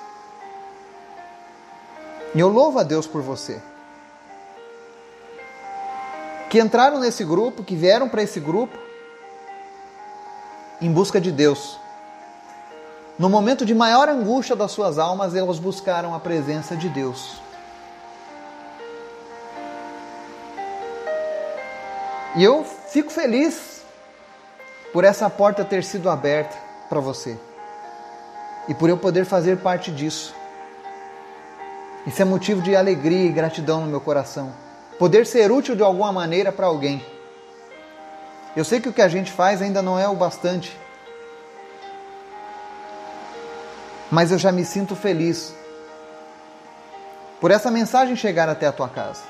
e 2.33 2.39
eu 2.39 2.47
louvo 2.47 2.79
a 2.79 2.83
Deus 2.83 3.05
por 3.05 3.21
você. 3.21 3.61
Que 6.51 6.59
entraram 6.59 6.99
nesse 6.99 7.23
grupo, 7.23 7.63
que 7.63 7.77
vieram 7.77 8.09
para 8.09 8.21
esse 8.21 8.37
grupo 8.37 8.77
em 10.81 10.91
busca 10.91 11.21
de 11.21 11.31
Deus. 11.31 11.79
No 13.17 13.29
momento 13.29 13.65
de 13.65 13.73
maior 13.73 14.09
angústia 14.09 14.53
das 14.53 14.73
suas 14.73 14.99
almas, 14.99 15.33
elas 15.33 15.59
buscaram 15.59 16.13
a 16.13 16.19
presença 16.19 16.75
de 16.75 16.89
Deus. 16.89 17.41
E 22.35 22.43
eu 22.43 22.65
fico 22.65 23.13
feliz 23.13 23.83
por 24.91 25.05
essa 25.05 25.29
porta 25.29 25.63
ter 25.63 25.85
sido 25.85 26.09
aberta 26.09 26.57
para 26.89 26.99
você 26.99 27.39
e 28.67 28.73
por 28.73 28.89
eu 28.89 28.97
poder 28.97 29.23
fazer 29.23 29.59
parte 29.59 29.89
disso. 29.89 30.35
Isso 32.05 32.21
é 32.21 32.25
motivo 32.25 32.61
de 32.61 32.75
alegria 32.75 33.29
e 33.29 33.31
gratidão 33.31 33.79
no 33.79 33.87
meu 33.87 34.01
coração. 34.01 34.51
Poder 35.01 35.25
ser 35.25 35.51
útil 35.51 35.75
de 35.75 35.81
alguma 35.81 36.11
maneira 36.11 36.51
para 36.51 36.67
alguém. 36.67 37.03
Eu 38.55 38.63
sei 38.63 38.79
que 38.79 38.87
o 38.87 38.93
que 38.93 39.01
a 39.01 39.07
gente 39.07 39.31
faz 39.31 39.59
ainda 39.59 39.81
não 39.81 39.97
é 39.97 40.07
o 40.07 40.13
bastante, 40.13 40.77
mas 44.11 44.31
eu 44.31 44.37
já 44.37 44.51
me 44.51 44.63
sinto 44.63 44.95
feliz 44.95 45.55
por 47.39 47.49
essa 47.49 47.71
mensagem 47.71 48.15
chegar 48.15 48.47
até 48.47 48.67
a 48.67 48.71
tua 48.71 48.87
casa. 48.87 49.23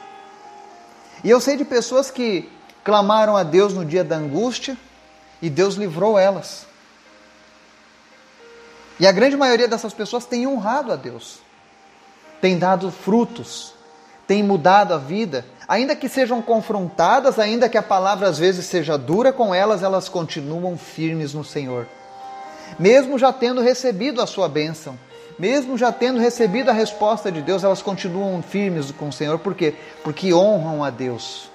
E 1.24 1.30
eu 1.30 1.40
sei 1.40 1.56
de 1.56 1.63
pessoas 1.63 2.12
que 2.12 2.51
clamaram 2.84 3.38
a 3.38 3.44
Deus 3.44 3.74
no 3.74 3.86
dia 3.86 4.04
da 4.04 4.18
angústia 4.18 4.75
e 5.42 5.50
Deus 5.50 5.75
livrou 5.75 6.20
elas. 6.20 6.66
E 9.00 9.08
a 9.08 9.12
grande 9.13 9.38
maioria 9.38 9.70
dessas 9.70 9.94
pessoas 9.94 10.25
tem 10.25 10.46
honrado 10.46 10.92
a 10.92 10.98
Deus, 10.98 11.40
tem 12.42 12.60
dado 12.60 12.92
frutos, 12.92 13.80
tem 14.32 14.42
mudado 14.42 14.94
a 14.94 14.98
vida, 14.98 15.46
ainda 15.68 15.94
que 15.94 16.08
sejam 16.08 16.42
confrontadas, 16.42 17.38
ainda 17.38 17.68
que 17.68 17.78
a 17.78 17.84
palavra 17.84 18.30
às 18.30 18.38
vezes 18.38 18.66
seja 18.66 18.98
dura 18.98 19.34
com 19.34 19.54
elas, 19.54 19.84
elas 19.84 20.08
continuam 20.08 20.78
firmes 20.78 21.34
no 21.34 21.44
Senhor. 21.44 21.86
Mesmo 22.80 23.20
já 23.20 23.34
tendo 23.34 23.60
recebido 23.60 24.22
a 24.22 24.26
sua 24.26 24.48
bênção, 24.48 24.98
mesmo 25.38 25.78
já 25.78 25.92
tendo 25.92 26.18
recebido 26.18 26.70
a 26.70 26.74
resposta 26.74 27.30
de 27.30 27.42
Deus, 27.42 27.62
elas 27.62 27.82
continuam 27.82 28.42
firmes 28.42 28.90
com 28.92 29.10
o 29.10 29.12
Senhor, 29.12 29.38
por 29.38 29.54
quê? 29.54 29.76
Porque 30.02 30.34
honram 30.34 30.82
a 30.82 30.90
Deus. 30.90 31.52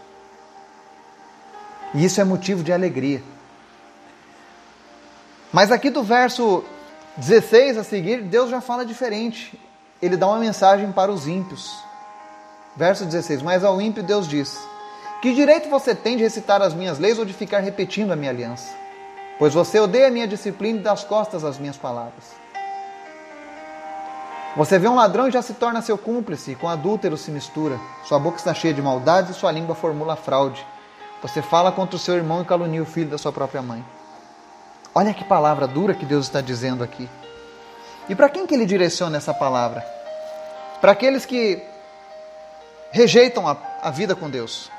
E 1.95 2.05
isso 2.05 2.21
é 2.21 2.25
motivo 2.25 2.63
de 2.63 2.75
alegria. 2.75 3.23
Mas 5.51 5.73
aqui 5.73 5.89
do 5.89 6.03
verso 6.03 6.63
16 7.17 7.79
a 7.79 7.83
seguir, 7.83 8.21
Deus 8.21 8.51
já 8.51 8.61
fala 8.61 8.85
diferente. 8.85 9.59
Ele 10.03 10.15
dá 10.15 10.27
uma 10.27 10.39
mensagem 10.39 10.93
para 10.93 11.11
os 11.11 11.27
ímpios. 11.27 11.86
Verso 12.77 13.05
16: 13.05 13.43
Mas 13.43 13.65
ao 13.65 13.81
ímpio 13.81 14.03
Deus 14.03 14.29
diz: 14.29 14.59
Que 15.23 15.35
direito 15.35 15.71
você 15.71 15.95
tem 15.95 16.17
de 16.17 16.23
recitar 16.23 16.61
as 16.61 16.75
minhas 16.75 16.99
leis 16.99 17.19
ou 17.19 17.25
de 17.25 17.33
ficar 17.33 17.61
repetindo 17.61 18.13
a 18.13 18.17
minha 18.17 18.31
aliança? 18.31 18.75
Pois 19.39 19.55
você 19.55 19.79
odeia 19.81 20.09
a 20.09 20.11
minha 20.11 20.29
disciplina 20.29 20.79
e 20.79 20.83
dá 20.83 20.93
as 20.93 21.05
costas 21.05 21.45
às 21.45 21.59
minhas 21.59 21.77
palavras. 21.77 22.25
Você 24.57 24.79
vê 24.79 24.89
um 24.89 24.95
ladrão 24.95 25.29
e 25.29 25.31
já 25.31 25.43
se 25.43 25.53
torna 25.53 25.83
seu 25.83 25.99
cúmplice, 25.99 26.53
e 26.53 26.55
com 26.55 26.67
adúltero 26.67 27.17
se 27.17 27.31
mistura. 27.31 27.79
Sua 28.05 28.19
boca 28.19 28.39
está 28.39 28.55
cheia 28.55 28.73
de 28.73 28.81
maldade 28.81 29.33
e 29.33 29.35
sua 29.35 29.53
língua 29.53 29.75
formula 29.75 30.17
fraude. 30.17 30.67
Você 31.21 31.43
fala 31.43 31.71
contra 31.71 31.97
o 31.97 31.99
seu 31.99 32.15
irmão 32.15 32.41
e 32.41 32.45
calunia 32.45 32.83
o 32.83 32.87
filho 32.87 33.11
da 33.11 33.19
sua 33.19 33.33
própria 33.33 33.61
mãe. 33.61 33.85
Olha 34.95 35.13
que 35.13 35.25
palavra 35.25 35.67
dura 35.67 35.93
que 35.93 36.07
Deus 36.07 36.25
está 36.25 36.41
dizendo 36.41 36.83
aqui. 36.83 37.07
E 38.09 38.15
para 38.15 38.31
quem 38.31 38.47
que 38.47 38.55
ele 38.55 38.65
direciona 38.65 39.19
essa 39.19 39.35
palavra? 39.35 39.85
Para 40.81 40.93
aqueles 40.93 41.27
que 41.27 41.63
rejeitam 42.97 43.47
a, 43.47 43.57
a 43.83 43.91
vida 43.91 44.17
com 44.17 44.31
Deus, 44.31 44.71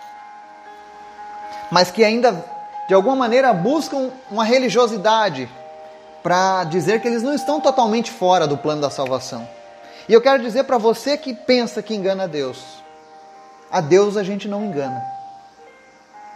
mas 1.71 1.91
que 1.91 2.03
ainda 2.03 2.43
de 2.87 2.93
alguma 2.93 3.15
maneira 3.15 3.53
buscam 3.53 4.09
uma 4.31 4.43
religiosidade 4.43 5.47
para 6.23 6.63
dizer 6.63 6.99
que 6.99 7.07
eles 7.07 7.21
não 7.21 7.33
estão 7.33 7.61
totalmente 7.61 8.11
fora 8.11 8.47
do 8.47 8.57
plano 8.57 8.81
da 8.81 8.89
salvação. 8.89 9.47
E 10.09 10.13
eu 10.13 10.21
quero 10.21 10.41
dizer 10.41 10.63
para 10.63 10.77
você 10.77 11.17
que 11.17 11.33
pensa 11.33 11.83
que 11.83 11.93
engana 11.93 12.27
Deus: 12.27 12.63
a 13.71 13.79
Deus 13.81 14.17
a 14.17 14.23
gente 14.23 14.47
não 14.47 14.65
engana. 14.65 15.01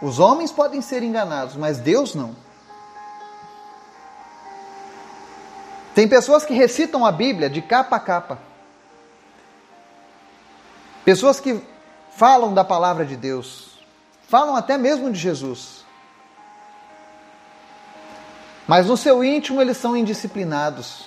Os 0.00 0.18
homens 0.18 0.52
podem 0.52 0.80
ser 0.80 1.02
enganados, 1.02 1.56
mas 1.56 1.78
Deus 1.78 2.14
não. 2.14 2.34
Tem 5.94 6.08
pessoas 6.08 6.44
que 6.44 6.54
recitam 6.54 7.04
a 7.04 7.12
Bíblia 7.12 7.50
de 7.50 7.60
capa 7.60 7.96
a 7.96 8.00
capa. 8.00 8.38
Pessoas 11.04 11.40
que 11.40 11.71
falam 12.16 12.52
da 12.54 12.64
palavra 12.64 13.04
de 13.04 13.16
Deus, 13.16 13.78
falam 14.28 14.56
até 14.56 14.76
mesmo 14.76 15.10
de 15.10 15.18
Jesus. 15.18 15.84
Mas 18.66 18.86
no 18.86 18.96
seu 18.96 19.24
íntimo 19.24 19.60
eles 19.60 19.76
são 19.76 19.96
indisciplinados. 19.96 21.06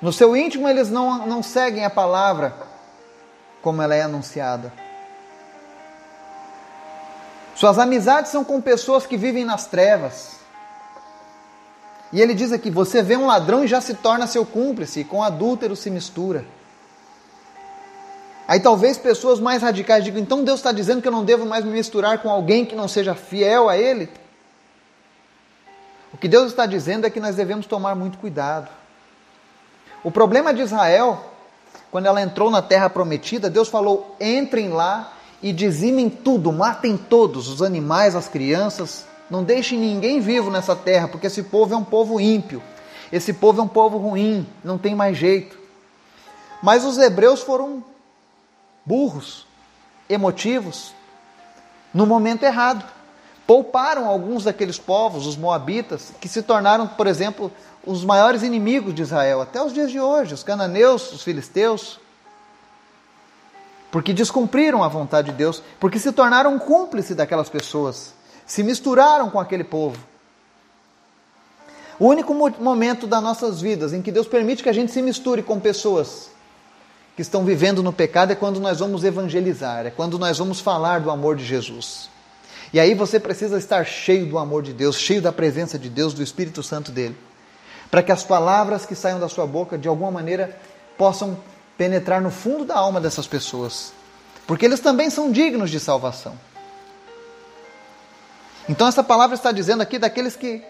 No 0.00 0.12
seu 0.12 0.36
íntimo 0.36 0.68
eles 0.68 0.90
não, 0.90 1.26
não 1.26 1.42
seguem 1.42 1.84
a 1.84 1.90
palavra 1.90 2.54
como 3.62 3.80
ela 3.80 3.94
é 3.94 4.02
anunciada. 4.02 4.72
Suas 7.54 7.78
amizades 7.78 8.30
são 8.30 8.44
com 8.44 8.60
pessoas 8.60 9.06
que 9.06 9.16
vivem 9.16 9.44
nas 9.44 9.66
trevas. 9.66 10.40
E 12.12 12.20
ele 12.20 12.34
diz 12.34 12.52
aqui: 12.52 12.70
você 12.70 13.02
vê 13.02 13.16
um 13.16 13.26
ladrão 13.26 13.64
e 13.64 13.68
já 13.68 13.80
se 13.80 13.94
torna 13.94 14.26
seu 14.26 14.44
cúmplice, 14.44 15.00
e 15.00 15.04
com 15.04 15.22
adúltero 15.22 15.76
se 15.76 15.90
mistura. 15.90 16.44
Aí 18.46 18.60
talvez 18.60 18.98
pessoas 18.98 19.40
mais 19.40 19.62
radicais 19.62 20.04
digam: 20.04 20.20
então 20.20 20.44
Deus 20.44 20.60
está 20.60 20.72
dizendo 20.72 21.00
que 21.00 21.08
eu 21.08 21.12
não 21.12 21.24
devo 21.24 21.46
mais 21.46 21.64
me 21.64 21.70
misturar 21.70 22.18
com 22.18 22.30
alguém 22.30 22.64
que 22.64 22.76
não 22.76 22.88
seja 22.88 23.14
fiel 23.14 23.68
a 23.68 23.76
Ele? 23.76 24.08
O 26.12 26.16
que 26.16 26.28
Deus 26.28 26.46
está 26.46 26.66
dizendo 26.66 27.06
é 27.06 27.10
que 27.10 27.18
nós 27.18 27.34
devemos 27.34 27.66
tomar 27.66 27.94
muito 27.94 28.18
cuidado. 28.18 28.68
O 30.02 30.10
problema 30.10 30.52
de 30.52 30.60
Israel, 30.60 31.24
quando 31.90 32.06
ela 32.06 32.20
entrou 32.20 32.50
na 32.50 32.60
terra 32.60 32.90
prometida, 32.90 33.48
Deus 33.48 33.68
falou: 33.68 34.14
entrem 34.20 34.68
lá 34.68 35.12
e 35.42 35.52
dizimem 35.52 36.08
tudo, 36.10 36.52
matem 36.52 36.96
todos, 36.96 37.48
os 37.48 37.62
animais, 37.62 38.14
as 38.14 38.28
crianças, 38.28 39.06
não 39.30 39.42
deixem 39.42 39.78
ninguém 39.78 40.20
vivo 40.20 40.50
nessa 40.50 40.76
terra, 40.76 41.08
porque 41.08 41.26
esse 41.26 41.42
povo 41.44 41.74
é 41.74 41.76
um 41.76 41.84
povo 41.84 42.20
ímpio, 42.20 42.62
esse 43.10 43.32
povo 43.32 43.60
é 43.60 43.64
um 43.64 43.68
povo 43.68 43.96
ruim, 43.98 44.46
não 44.62 44.76
tem 44.76 44.94
mais 44.94 45.16
jeito. 45.16 45.58
Mas 46.62 46.84
os 46.84 46.96
hebreus 46.98 47.42
foram 47.42 47.82
burros, 48.84 49.46
emotivos, 50.08 50.94
no 51.92 52.06
momento 52.06 52.44
errado. 52.44 52.84
Pouparam 53.46 54.06
alguns 54.06 54.44
daqueles 54.44 54.78
povos, 54.78 55.26
os 55.26 55.36
moabitas, 55.36 56.12
que 56.20 56.28
se 56.28 56.42
tornaram, 56.42 56.86
por 56.86 57.06
exemplo, 57.06 57.52
os 57.86 58.04
maiores 58.04 58.42
inimigos 58.42 58.94
de 58.94 59.02
Israel 59.02 59.42
até 59.42 59.62
os 59.62 59.72
dias 59.72 59.90
de 59.90 60.00
hoje, 60.00 60.32
os 60.32 60.42
cananeus, 60.42 61.12
os 61.12 61.22
filisteus 61.22 62.00
porque 63.94 64.12
descumpriram 64.12 64.82
a 64.82 64.88
vontade 64.88 65.30
de 65.30 65.36
Deus, 65.36 65.62
porque 65.78 66.00
se 66.00 66.10
tornaram 66.10 66.58
cúmplices 66.58 67.14
daquelas 67.14 67.48
pessoas, 67.48 68.12
se 68.44 68.60
misturaram 68.64 69.30
com 69.30 69.38
aquele 69.38 69.62
povo. 69.62 69.96
O 71.96 72.08
único 72.08 72.34
momento 72.34 73.06
das 73.06 73.22
nossas 73.22 73.60
vidas 73.60 73.92
em 73.92 74.02
que 74.02 74.10
Deus 74.10 74.26
permite 74.26 74.64
que 74.64 74.68
a 74.68 74.72
gente 74.72 74.90
se 74.90 75.00
misture 75.00 75.44
com 75.44 75.60
pessoas 75.60 76.28
que 77.14 77.22
estão 77.22 77.44
vivendo 77.44 77.82
no 77.82 77.92
pecado 77.92 78.32
é 78.32 78.34
quando 78.34 78.58
nós 78.60 78.80
vamos 78.80 79.04
evangelizar, 79.04 79.86
é 79.86 79.90
quando 79.90 80.18
nós 80.18 80.38
vamos 80.38 80.60
falar 80.60 81.00
do 81.00 81.10
amor 81.10 81.36
de 81.36 81.44
Jesus. 81.44 82.08
E 82.72 82.80
aí 82.80 82.92
você 82.92 83.20
precisa 83.20 83.56
estar 83.56 83.84
cheio 83.84 84.26
do 84.26 84.36
amor 84.36 84.62
de 84.62 84.72
Deus, 84.72 84.98
cheio 84.98 85.22
da 85.22 85.32
presença 85.32 85.78
de 85.78 85.88
Deus, 85.88 86.12
do 86.12 86.22
Espírito 86.22 86.62
Santo 86.62 86.90
dele, 86.90 87.16
para 87.88 88.02
que 88.02 88.10
as 88.10 88.24
palavras 88.24 88.84
que 88.84 88.96
saiam 88.96 89.20
da 89.20 89.28
sua 89.28 89.46
boca 89.46 89.78
de 89.78 89.86
alguma 89.86 90.10
maneira 90.10 90.58
possam 90.98 91.38
penetrar 91.78 92.20
no 92.20 92.30
fundo 92.30 92.64
da 92.64 92.76
alma 92.76 93.00
dessas 93.00 93.28
pessoas, 93.28 93.92
porque 94.46 94.64
eles 94.64 94.80
também 94.80 95.08
são 95.08 95.30
dignos 95.30 95.70
de 95.70 95.78
salvação. 95.78 96.36
Então, 98.68 98.88
essa 98.88 99.04
palavra 99.04 99.36
está 99.36 99.52
dizendo 99.52 99.82
aqui 99.82 99.98
daqueles 99.98 100.34
que 100.34 100.64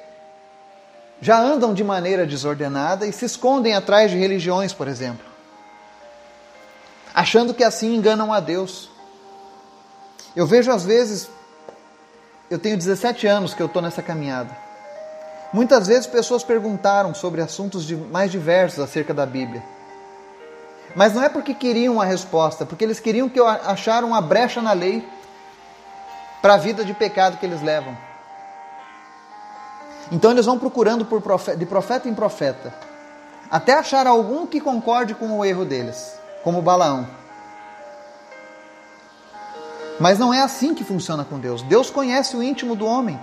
já 1.20 1.40
andam 1.40 1.72
de 1.72 1.84
maneira 1.84 2.26
desordenada 2.26 3.06
e 3.06 3.12
se 3.12 3.24
escondem 3.24 3.74
atrás 3.74 4.10
de 4.10 4.18
religiões, 4.18 4.74
por 4.74 4.88
exemplo, 4.88 5.33
achando 7.14 7.54
que 7.54 7.62
assim 7.62 7.94
enganam 7.94 8.32
a 8.32 8.40
Deus. 8.40 8.90
Eu 10.34 10.46
vejo 10.46 10.72
às 10.72 10.84
vezes, 10.84 11.30
eu 12.50 12.58
tenho 12.58 12.76
17 12.76 13.26
anos 13.26 13.54
que 13.54 13.62
eu 13.62 13.66
estou 13.66 13.80
nessa 13.80 14.02
caminhada. 14.02 14.64
Muitas 15.52 15.86
vezes 15.86 16.06
pessoas 16.08 16.42
perguntaram 16.42 17.14
sobre 17.14 17.40
assuntos 17.40 17.88
mais 17.90 18.32
diversos 18.32 18.80
acerca 18.80 19.14
da 19.14 19.24
Bíblia. 19.24 19.62
Mas 20.96 21.14
não 21.14 21.22
é 21.22 21.28
porque 21.28 21.54
queriam 21.54 22.00
a 22.00 22.04
resposta, 22.04 22.66
porque 22.66 22.84
eles 22.84 22.98
queriam 22.98 23.28
que 23.28 23.38
eu 23.38 23.46
acharam 23.46 24.08
uma 24.08 24.20
brecha 24.20 24.60
na 24.60 24.72
lei 24.72 25.08
para 26.42 26.54
a 26.54 26.58
vida 26.58 26.84
de 26.84 26.92
pecado 26.92 27.38
que 27.38 27.46
eles 27.46 27.62
levam. 27.62 27.96
Então 30.10 30.30
eles 30.30 30.46
vão 30.46 30.58
procurando 30.58 31.04
por 31.04 31.22
profeta, 31.22 31.56
de 31.56 31.66
profeta 31.66 32.08
em 32.08 32.14
profeta, 32.14 32.74
até 33.50 33.74
achar 33.74 34.06
algum 34.06 34.46
que 34.46 34.60
concorde 34.60 35.14
com 35.14 35.38
o 35.38 35.44
erro 35.44 35.64
deles, 35.64 36.18
como 36.44 36.62
Balaão. 36.62 37.08
Mas 39.98 40.18
não 40.18 40.32
é 40.32 40.42
assim 40.42 40.74
que 40.74 40.84
funciona 40.84 41.24
com 41.24 41.38
Deus. 41.38 41.62
Deus 41.62 41.88
conhece 41.88 42.36
o 42.36 42.42
íntimo 42.42 42.76
do 42.76 42.84
homem. 42.84 43.18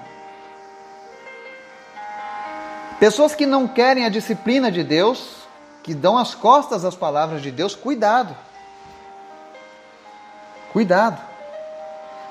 Pessoas 2.99 3.35
que 3.35 3.45
não 3.45 3.67
querem 3.67 4.05
a 4.05 4.09
disciplina 4.09 4.71
de 4.71 4.83
Deus, 4.83 5.47
que 5.83 5.93
dão 5.93 6.17
as 6.17 6.33
costas 6.33 6.83
às 6.83 6.95
palavras 6.95 7.41
de 7.41 7.51
Deus, 7.51 7.75
cuidado. 7.75 8.35
Cuidado. 10.73 11.21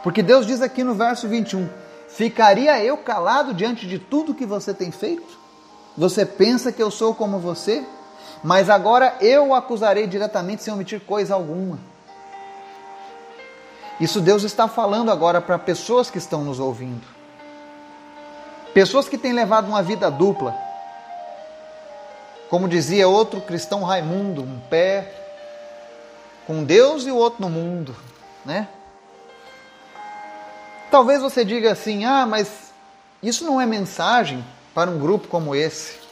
Porque 0.02 0.22
Deus 0.22 0.46
diz 0.46 0.62
aqui 0.62 0.82
no 0.82 0.94
verso 0.94 1.28
21: 1.28 1.68
Ficaria 2.08 2.82
eu 2.82 2.96
calado 2.96 3.54
diante 3.54 3.86
de 3.86 3.98
tudo 3.98 4.34
que 4.34 4.46
você 4.46 4.72
tem 4.72 4.90
feito? 4.90 5.38
Você 5.96 6.24
pensa 6.24 6.72
que 6.72 6.82
eu 6.82 6.90
sou 6.90 7.14
como 7.14 7.38
você? 7.38 7.84
Mas 8.42 8.70
agora 8.70 9.16
eu 9.20 9.48
o 9.48 9.54
acusarei 9.54 10.06
diretamente 10.06 10.62
sem 10.62 10.72
omitir 10.72 11.00
coisa 11.00 11.34
alguma. 11.34 11.78
Isso 14.00 14.20
Deus 14.20 14.44
está 14.44 14.66
falando 14.66 15.10
agora 15.10 15.42
para 15.42 15.58
pessoas 15.58 16.10
que 16.10 16.16
estão 16.16 16.42
nos 16.42 16.58
ouvindo. 16.58 17.06
Pessoas 18.72 19.08
que 19.08 19.18
têm 19.18 19.32
levado 19.32 19.68
uma 19.68 19.82
vida 19.82 20.10
dupla. 20.10 20.56
Como 22.48 22.66
dizia 22.66 23.06
outro 23.06 23.40
cristão 23.42 23.82
Raimundo, 23.82 24.42
um 24.42 24.58
pé 24.70 25.12
com 26.46 26.64
Deus 26.64 27.06
e 27.06 27.10
o 27.10 27.16
outro 27.16 27.42
no 27.42 27.50
mundo, 27.50 27.94
né? 28.44 28.66
Talvez 30.90 31.20
você 31.20 31.44
diga 31.44 31.70
assim: 31.70 32.04
"Ah, 32.04 32.24
mas 32.26 32.72
isso 33.22 33.44
não 33.44 33.60
é 33.60 33.66
mensagem 33.66 34.44
para 34.74 34.90
um 34.90 34.98
grupo 34.98 35.28
como 35.28 35.54
esse". 35.54 36.09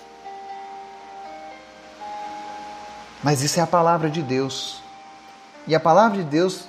Mas 3.22 3.42
isso 3.42 3.58
é 3.58 3.62
a 3.62 3.66
palavra 3.66 4.08
de 4.08 4.22
Deus. 4.22 4.80
E 5.66 5.74
a 5.74 5.80
palavra 5.80 6.18
de 6.18 6.24
Deus 6.24 6.64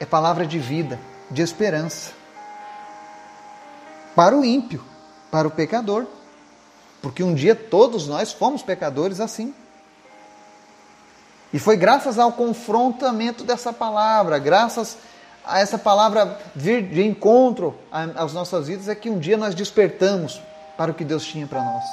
é 0.00 0.04
palavra 0.04 0.46
de 0.46 0.58
vida, 0.58 0.98
de 1.30 1.42
esperança 1.42 2.12
para 4.14 4.34
o 4.34 4.44
ímpio, 4.44 4.82
para 5.30 5.46
o 5.46 5.50
pecador. 5.50 6.06
Porque 7.02 7.22
um 7.22 7.34
dia 7.34 7.54
todos 7.54 8.08
nós 8.08 8.32
fomos 8.32 8.62
pecadores 8.62 9.20
assim. 9.20 9.54
E 11.52 11.58
foi 11.58 11.76
graças 11.76 12.18
ao 12.18 12.32
confrontamento 12.32 13.44
dessa 13.44 13.72
palavra, 13.72 14.38
graças 14.38 14.96
a 15.44 15.60
essa 15.60 15.78
palavra 15.78 16.40
vir 16.54 16.82
de 16.88 17.02
encontro 17.04 17.74
às 17.92 18.32
nossas 18.32 18.66
vidas, 18.66 18.88
é 18.88 18.94
que 18.94 19.08
um 19.08 19.18
dia 19.18 19.36
nós 19.36 19.54
despertamos 19.54 20.42
para 20.76 20.90
o 20.90 20.94
que 20.94 21.04
Deus 21.04 21.24
tinha 21.24 21.46
para 21.46 21.62
nós. 21.62 21.84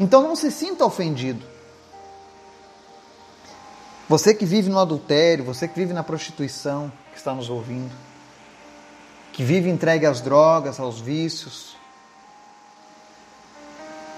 Então 0.00 0.22
não 0.22 0.34
se 0.34 0.50
sinta 0.50 0.84
ofendido. 0.84 1.55
Você 4.08 4.32
que 4.32 4.46
vive 4.46 4.70
no 4.70 4.78
adultério, 4.78 5.44
você 5.44 5.66
que 5.66 5.74
vive 5.74 5.92
na 5.92 6.04
prostituição, 6.04 6.92
que 7.12 7.18
está 7.18 7.34
nos 7.34 7.50
ouvindo, 7.50 7.92
que 9.32 9.42
vive 9.42 9.68
entregue 9.68 10.06
às 10.06 10.20
drogas, 10.20 10.78
aos 10.78 11.00
vícios, 11.00 11.76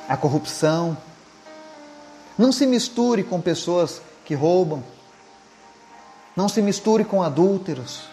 à 0.09 0.17
corrupção. 0.17 0.97
Não 2.37 2.53
se 2.53 2.67
misture 2.67 3.25
com 3.25 3.41
pessoas 3.41 4.01
que 4.25 4.35
roubam. 4.35 4.83
Não 6.37 6.49
se 6.49 6.63
misture 6.63 7.05
com 7.05 7.23
adúlteros. 7.23 8.05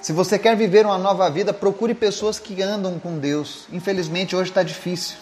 Se 0.00 0.12
você 0.12 0.38
quer 0.38 0.54
viver 0.54 0.84
uma 0.84 0.98
nova 0.98 1.30
vida, 1.30 1.52
procure 1.52 1.94
pessoas 1.94 2.38
que 2.38 2.62
andam 2.62 2.98
com 3.00 3.18
Deus. 3.18 3.66
Infelizmente, 3.72 4.36
hoje 4.36 4.50
está 4.50 4.62
difícil. 4.62 5.16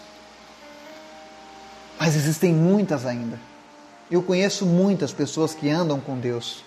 Mas 1.98 2.16
existem 2.16 2.52
muitas 2.52 3.06
ainda. 3.06 3.51
Eu 4.12 4.22
conheço 4.22 4.66
muitas 4.66 5.10
pessoas 5.10 5.54
que 5.54 5.70
andam 5.70 5.98
com 5.98 6.18
Deus. 6.18 6.62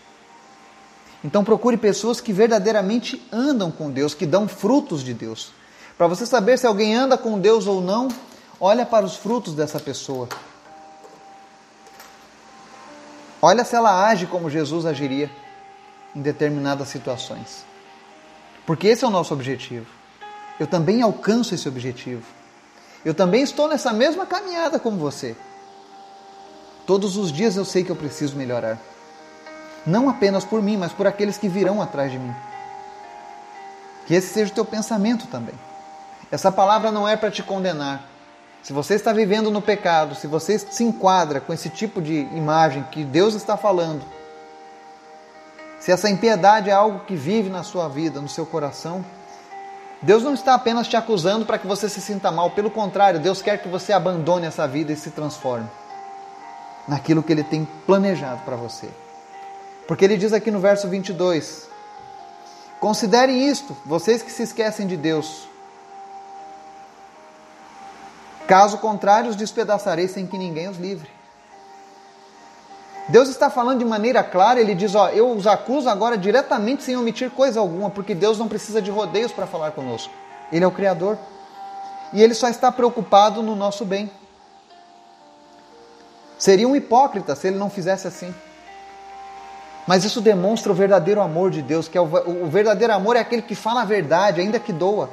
Então 1.24 1.44
procure 1.44 1.78
pessoas 1.78 2.20
que 2.20 2.34
verdadeiramente 2.34 3.24
andam 3.32 3.70
com 3.70 3.92
Deus, 3.92 4.16
que 4.16 4.26
dão 4.26 4.48
frutos 4.48 5.04
de 5.04 5.14
Deus. 5.14 5.52
Para 5.96 6.08
você 6.08 6.26
saber 6.26 6.58
se 6.58 6.66
alguém 6.66 6.96
anda 6.96 7.16
com 7.20 7.40
Deus 7.40 7.68
ou 7.68 7.82
não, 7.82 8.08
olha 8.60 8.84
para 8.84 9.06
os 9.06 9.16
frutos 9.16 9.54
dessa 9.54 9.80
pessoa. 9.80 10.28
Olha 13.40 13.64
se 13.64 13.76
ela 13.76 14.08
age 14.08 14.26
como 14.26 14.50
Jesus 14.50 14.84
agiria 14.88 15.30
em 16.16 16.22
determinadas 16.24 16.88
situações. 16.88 17.64
Porque 18.66 18.88
esse 18.88 19.06
é 19.06 19.08
o 19.08 19.12
nosso 19.12 19.36
objetivo. 19.36 19.86
Eu 20.60 20.66
também 20.66 21.04
alcanço 21.04 21.54
esse 21.54 21.70
objetivo. 21.70 22.24
Eu 23.06 23.14
também 23.14 23.44
estou 23.44 23.68
nessa 23.68 23.94
mesma 23.94 24.26
caminhada 24.26 24.80
como 24.80 24.98
você. 24.98 25.36
Todos 26.86 27.18
os 27.18 27.32
dias 27.32 27.56
eu 27.56 27.66
sei 27.66 27.84
que 27.84 27.92
eu 27.92 27.96
preciso 27.96 28.36
melhorar 28.36 28.78
não 29.86 30.10
apenas 30.10 30.44
por 30.44 30.62
mim, 30.62 30.78
mas 30.78 30.92
por 30.92 31.06
aqueles 31.06 31.38
que 31.38 31.48
virão 31.48 31.82
atrás 31.82 32.12
de 32.12 32.18
mim. 32.18 32.34
Que 34.08 34.16
esse 34.16 34.34
seja 34.34 34.52
o 34.52 34.56
teu 34.56 34.66
pensamento 34.66 35.28
também. 35.28 35.56
Essa 36.32 36.52
palavra 36.52 36.92
não 36.92 37.08
é 37.08 37.16
para 37.16 37.32
te 37.32 37.44
condenar. 37.44 38.04
Se 38.64 38.74
você 38.74 38.96
está 38.96 39.14
vivendo 39.14 39.52
no 39.52 39.62
pecado, 39.62 40.16
se 40.16 40.26
você 40.26 40.58
se 40.58 40.84
enquadra 40.84 41.40
com 41.40 41.54
esse 41.54 41.70
tipo 41.70 42.02
de 42.02 42.22
imagem 42.36 42.84
que 42.92 43.04
Deus 43.04 43.36
está 43.36 43.56
falando, 43.56 44.04
se 45.80 45.92
essa 45.92 46.10
impiedade 46.10 46.72
é 46.72 46.74
algo 46.74 47.02
que 47.06 47.16
vive 47.16 47.50
na 47.50 47.62
sua 47.62 47.88
vida, 47.88 48.20
no 48.20 48.28
seu 48.28 48.46
coração, 48.46 49.06
Deus 50.02 50.24
não 50.24 50.34
está 50.34 50.56
apenas 50.56 50.88
te 50.88 50.98
acusando 50.98 51.46
para 51.46 51.60
que 51.60 51.68
você 51.68 51.88
se 51.88 52.02
sinta 52.02 52.32
mal, 52.32 52.52
pelo 52.52 52.72
contrário, 52.72 53.20
Deus 53.20 53.42
quer 53.42 53.62
que 53.62 53.68
você 53.68 53.94
abandone 53.94 54.48
essa 54.48 54.68
vida 54.68 54.92
e 54.92 54.96
se 54.96 55.12
transforme 55.12 55.70
naquilo 56.88 57.24
que 57.24 57.32
Ele 57.32 57.44
tem 57.44 57.68
planejado 57.86 58.42
para 58.44 58.56
você. 58.56 58.90
Porque 59.88 60.04
ele 60.04 60.18
diz 60.18 60.34
aqui 60.34 60.50
no 60.50 60.60
verso 60.60 60.88
22: 60.88 61.68
Considerem 62.80 63.48
isto, 63.48 63.76
vocês 63.86 64.22
que 64.22 64.32
se 64.32 64.44
esquecem 64.44 64.88
de 64.88 64.98
Deus. 64.98 65.48
Caso 68.48 68.78
contrário, 68.78 69.30
os 69.30 69.36
despedaçarei 69.36 70.08
sem 70.08 70.28
que 70.28 70.38
ninguém 70.38 70.68
os 70.68 70.78
livre. 70.78 71.10
Deus 73.08 73.30
está 73.30 73.50
falando 73.50 73.80
de 73.80 73.86
maneira 73.86 74.24
clara, 74.24 74.60
ele 74.60 74.74
diz: 74.74 74.96
Ó, 74.96 75.10
eu 75.10 75.32
os 75.32 75.46
acuso 75.46 75.88
agora 75.88 76.18
diretamente 76.18 76.84
sem 76.84 76.98
omitir 76.98 77.30
coisa 77.30 77.60
alguma, 77.60 77.90
porque 77.90 78.16
Deus 78.16 78.40
não 78.40 78.48
precisa 78.48 78.82
de 78.82 78.90
rodeios 78.90 79.32
para 79.32 79.46
falar 79.46 79.72
conosco. 79.72 80.12
Ele 80.52 80.64
é 80.64 80.68
o 80.68 80.72
Criador. 80.72 81.18
E 82.14 82.22
ele 82.22 82.34
só 82.34 82.48
está 82.48 82.72
preocupado 82.72 83.42
no 83.42 83.56
nosso 83.56 83.84
bem. 83.84 84.10
Seria 86.38 86.68
um 86.68 86.76
hipócrita 86.76 87.36
se 87.36 87.48
ele 87.48 87.58
não 87.58 87.70
fizesse 87.70 88.08
assim. 88.08 88.34
Mas 89.88 90.04
isso 90.04 90.20
demonstra 90.20 90.72
o 90.72 90.76
verdadeiro 90.76 91.22
amor 91.22 91.52
de 91.52 91.62
Deus, 91.62 91.88
que 91.88 91.98
é 91.98 92.02
o, 92.02 92.06
o 92.06 92.50
verdadeiro 92.50 92.94
amor 92.94 93.16
é 93.16 93.20
aquele 93.20 93.42
que 93.42 93.56
fala 93.56 93.82
a 93.82 93.86
verdade, 93.86 94.42
ainda 94.42 94.60
que 94.60 94.74
doa. 94.74 95.10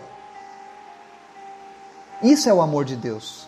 Isso 2.23 2.49
é 2.49 2.55
o 2.55 2.63
amor 2.63 2.85
de 2.85 2.97
Deus. 2.97 3.47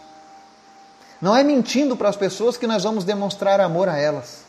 Não 1.21 1.35
é 1.35 1.43
mentindo 1.43 1.97
para 1.97 2.09
as 2.09 2.17
pessoas 2.17 2.57
que 2.57 2.67
nós 2.67 2.83
vamos 2.83 3.05
demonstrar 3.05 3.61
amor 3.61 3.89
a 3.89 3.97
elas. 3.97 4.45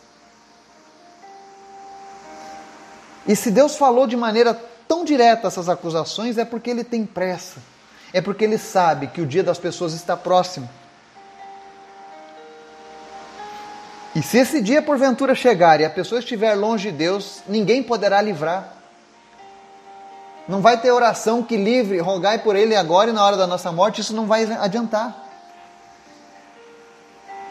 E 3.28 3.36
se 3.36 3.50
Deus 3.50 3.76
falou 3.76 4.06
de 4.06 4.18
maneira 4.18 4.54
tão 4.88 5.06
direta 5.06 5.48
essas 5.48 5.70
acusações, 5.70 6.38
é 6.38 6.46
porque 6.46 6.70
Ele 6.70 6.84
tem 6.84 7.06
pressa. 7.06 7.60
É 8.12 8.20
porque 8.20 8.44
Ele 8.44 8.58
sabe 8.58 9.08
que 9.08 9.22
o 9.22 9.26
dia 9.26 9.44
das 9.44 9.58
pessoas 9.58 9.94
está 9.94 10.18
próximo. 10.18 10.70
E 14.16 14.24
se 14.24 14.38
esse 14.38 14.62
dia 14.62 14.82
porventura 14.82 15.36
chegar 15.36 15.82
e 15.82 15.86
a 15.86 15.90
pessoa 15.90 16.20
estiver 16.20 16.56
longe 16.56 16.90
de 16.90 16.98
Deus, 16.98 17.44
ninguém 17.46 17.84
poderá 17.84 18.22
livrar. 18.22 18.74
Não 20.48 20.62
vai 20.62 20.80
ter 20.80 20.90
oração 20.90 21.44
que 21.44 21.58
livre, 21.58 22.00
rogai 22.00 22.40
por 22.40 22.56
ele 22.56 22.78
agora 22.78 23.10
e 23.10 23.14
na 23.14 23.26
hora 23.26 23.36
da 23.36 23.46
nossa 23.46 23.74
morte, 23.74 24.00
isso 24.00 24.16
não 24.16 24.26
vai 24.26 24.46
adiantar. 24.46 25.24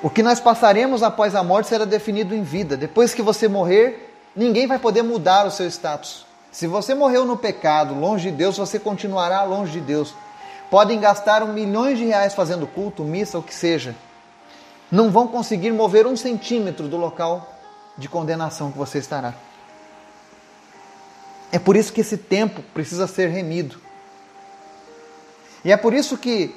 O 0.02 0.08
que 0.08 0.22
nós 0.22 0.40
passaremos 0.40 1.02
após 1.02 1.34
a 1.34 1.42
morte 1.42 1.68
será 1.68 1.84
definido 1.84 2.34
em 2.34 2.42
vida. 2.42 2.78
Depois 2.78 3.12
que 3.12 3.20
você 3.20 3.46
morrer, 3.46 4.14
ninguém 4.34 4.66
vai 4.66 4.78
poder 4.78 5.02
mudar 5.02 5.46
o 5.46 5.50
seu 5.50 5.66
status. 5.66 6.24
Se 6.50 6.66
você 6.66 6.94
morreu 6.94 7.26
no 7.26 7.36
pecado, 7.36 7.94
longe 7.94 8.30
de 8.30 8.36
Deus, 8.36 8.56
você 8.56 8.78
continuará 8.78 9.42
longe 9.42 9.72
de 9.72 9.80
Deus. 9.80 10.14
Podem 10.70 10.98
gastar 10.98 11.44
milhões 11.46 11.98
de 11.98 12.06
reais 12.06 12.32
fazendo 12.32 12.66
culto, 12.66 13.02
missa, 13.02 13.38
o 13.38 13.42
que 13.42 13.54
seja. 13.54 13.94
Não 14.94 15.10
vão 15.10 15.26
conseguir 15.26 15.72
mover 15.72 16.06
um 16.06 16.16
centímetro 16.16 16.86
do 16.86 16.96
local 16.96 17.52
de 17.98 18.08
condenação 18.08 18.70
que 18.70 18.78
você 18.78 18.98
estará. 18.98 19.34
É 21.50 21.58
por 21.58 21.74
isso 21.74 21.92
que 21.92 22.00
esse 22.00 22.16
tempo 22.16 22.62
precisa 22.72 23.08
ser 23.08 23.26
remido. 23.26 23.76
E 25.64 25.72
é 25.72 25.76
por 25.76 25.92
isso 25.92 26.16
que 26.16 26.54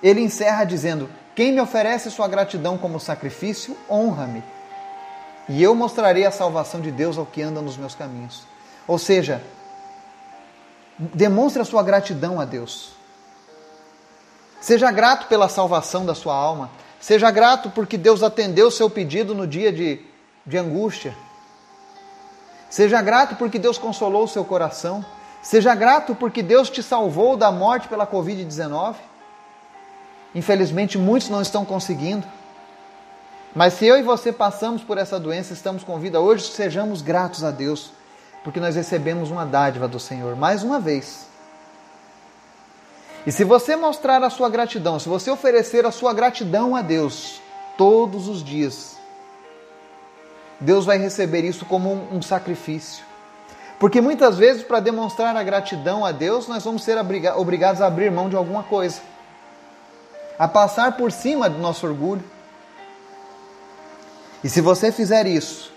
ele 0.00 0.20
encerra 0.20 0.62
dizendo: 0.62 1.10
quem 1.34 1.50
me 1.52 1.60
oferece 1.60 2.12
sua 2.12 2.28
gratidão 2.28 2.78
como 2.78 3.00
sacrifício, 3.00 3.76
honra-me. 3.90 4.44
E 5.48 5.60
eu 5.60 5.74
mostrarei 5.74 6.24
a 6.24 6.30
salvação 6.30 6.80
de 6.80 6.92
Deus 6.92 7.18
ao 7.18 7.26
que 7.26 7.42
anda 7.42 7.60
nos 7.60 7.76
meus 7.76 7.92
caminhos. 7.92 8.44
Ou 8.86 9.00
seja, 9.00 9.42
demonstre 10.96 11.60
a 11.60 11.64
sua 11.64 11.82
gratidão 11.82 12.38
a 12.38 12.44
Deus. 12.44 12.92
Seja 14.60 14.92
grato 14.92 15.26
pela 15.26 15.48
salvação 15.48 16.06
da 16.06 16.14
sua 16.14 16.36
alma. 16.36 16.70
Seja 17.00 17.30
grato 17.30 17.70
porque 17.70 17.96
Deus 17.96 18.22
atendeu 18.22 18.68
o 18.68 18.72
seu 18.72 18.90
pedido 18.90 19.34
no 19.34 19.46
dia 19.46 19.72
de, 19.72 20.00
de 20.44 20.58
angústia. 20.58 21.14
Seja 22.68 23.00
grato 23.00 23.36
porque 23.36 23.58
Deus 23.58 23.78
consolou 23.78 24.24
o 24.24 24.28
seu 24.28 24.44
coração. 24.44 25.04
Seja 25.40 25.74
grato 25.74 26.14
porque 26.14 26.42
Deus 26.42 26.68
te 26.68 26.82
salvou 26.82 27.36
da 27.36 27.50
morte 27.52 27.88
pela 27.88 28.06
Covid-19. 28.06 28.96
Infelizmente, 30.34 30.98
muitos 30.98 31.28
não 31.28 31.40
estão 31.40 31.64
conseguindo. 31.64 32.26
Mas 33.54 33.74
se 33.74 33.86
eu 33.86 33.96
e 33.96 34.02
você 34.02 34.32
passamos 34.32 34.82
por 34.82 34.98
essa 34.98 35.18
doença, 35.18 35.52
estamos 35.52 35.82
com 35.82 35.98
vida 35.98 36.20
hoje, 36.20 36.48
sejamos 36.48 37.00
gratos 37.00 37.42
a 37.42 37.50
Deus, 37.50 37.92
porque 38.44 38.60
nós 38.60 38.76
recebemos 38.76 39.30
uma 39.30 39.46
dádiva 39.46 39.88
do 39.88 39.98
Senhor, 39.98 40.36
mais 40.36 40.62
uma 40.62 40.78
vez. 40.78 41.27
E 43.28 43.30
se 43.30 43.44
você 43.44 43.76
mostrar 43.76 44.24
a 44.24 44.30
sua 44.30 44.48
gratidão, 44.48 44.98
se 44.98 45.06
você 45.06 45.30
oferecer 45.30 45.84
a 45.84 45.90
sua 45.90 46.14
gratidão 46.14 46.74
a 46.74 46.80
Deus 46.80 47.42
todos 47.76 48.26
os 48.26 48.42
dias, 48.42 48.96
Deus 50.58 50.86
vai 50.86 50.96
receber 50.96 51.44
isso 51.44 51.66
como 51.66 51.92
um, 51.92 52.16
um 52.16 52.22
sacrifício. 52.22 53.04
Porque 53.78 54.00
muitas 54.00 54.38
vezes, 54.38 54.62
para 54.62 54.80
demonstrar 54.80 55.36
a 55.36 55.42
gratidão 55.42 56.06
a 56.06 56.10
Deus, 56.10 56.48
nós 56.48 56.64
vamos 56.64 56.82
ser 56.82 56.96
obrigados 57.36 57.82
a 57.82 57.86
abrir 57.86 58.10
mão 58.10 58.30
de 58.30 58.36
alguma 58.36 58.62
coisa 58.62 59.02
a 60.38 60.48
passar 60.48 60.96
por 60.96 61.12
cima 61.12 61.50
do 61.50 61.58
nosso 61.58 61.86
orgulho. 61.86 62.24
E 64.42 64.48
se 64.48 64.62
você 64.62 64.90
fizer 64.90 65.26
isso, 65.26 65.70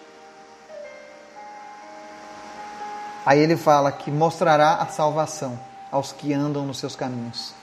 aí 3.26 3.40
ele 3.40 3.58
fala 3.58 3.92
que 3.92 4.10
mostrará 4.10 4.76
a 4.76 4.88
salvação 4.88 5.60
aos 5.92 6.12
que 6.12 6.34
andam 6.34 6.66
nos 6.66 6.80
seus 6.80 6.96
caminhos. 6.96 7.54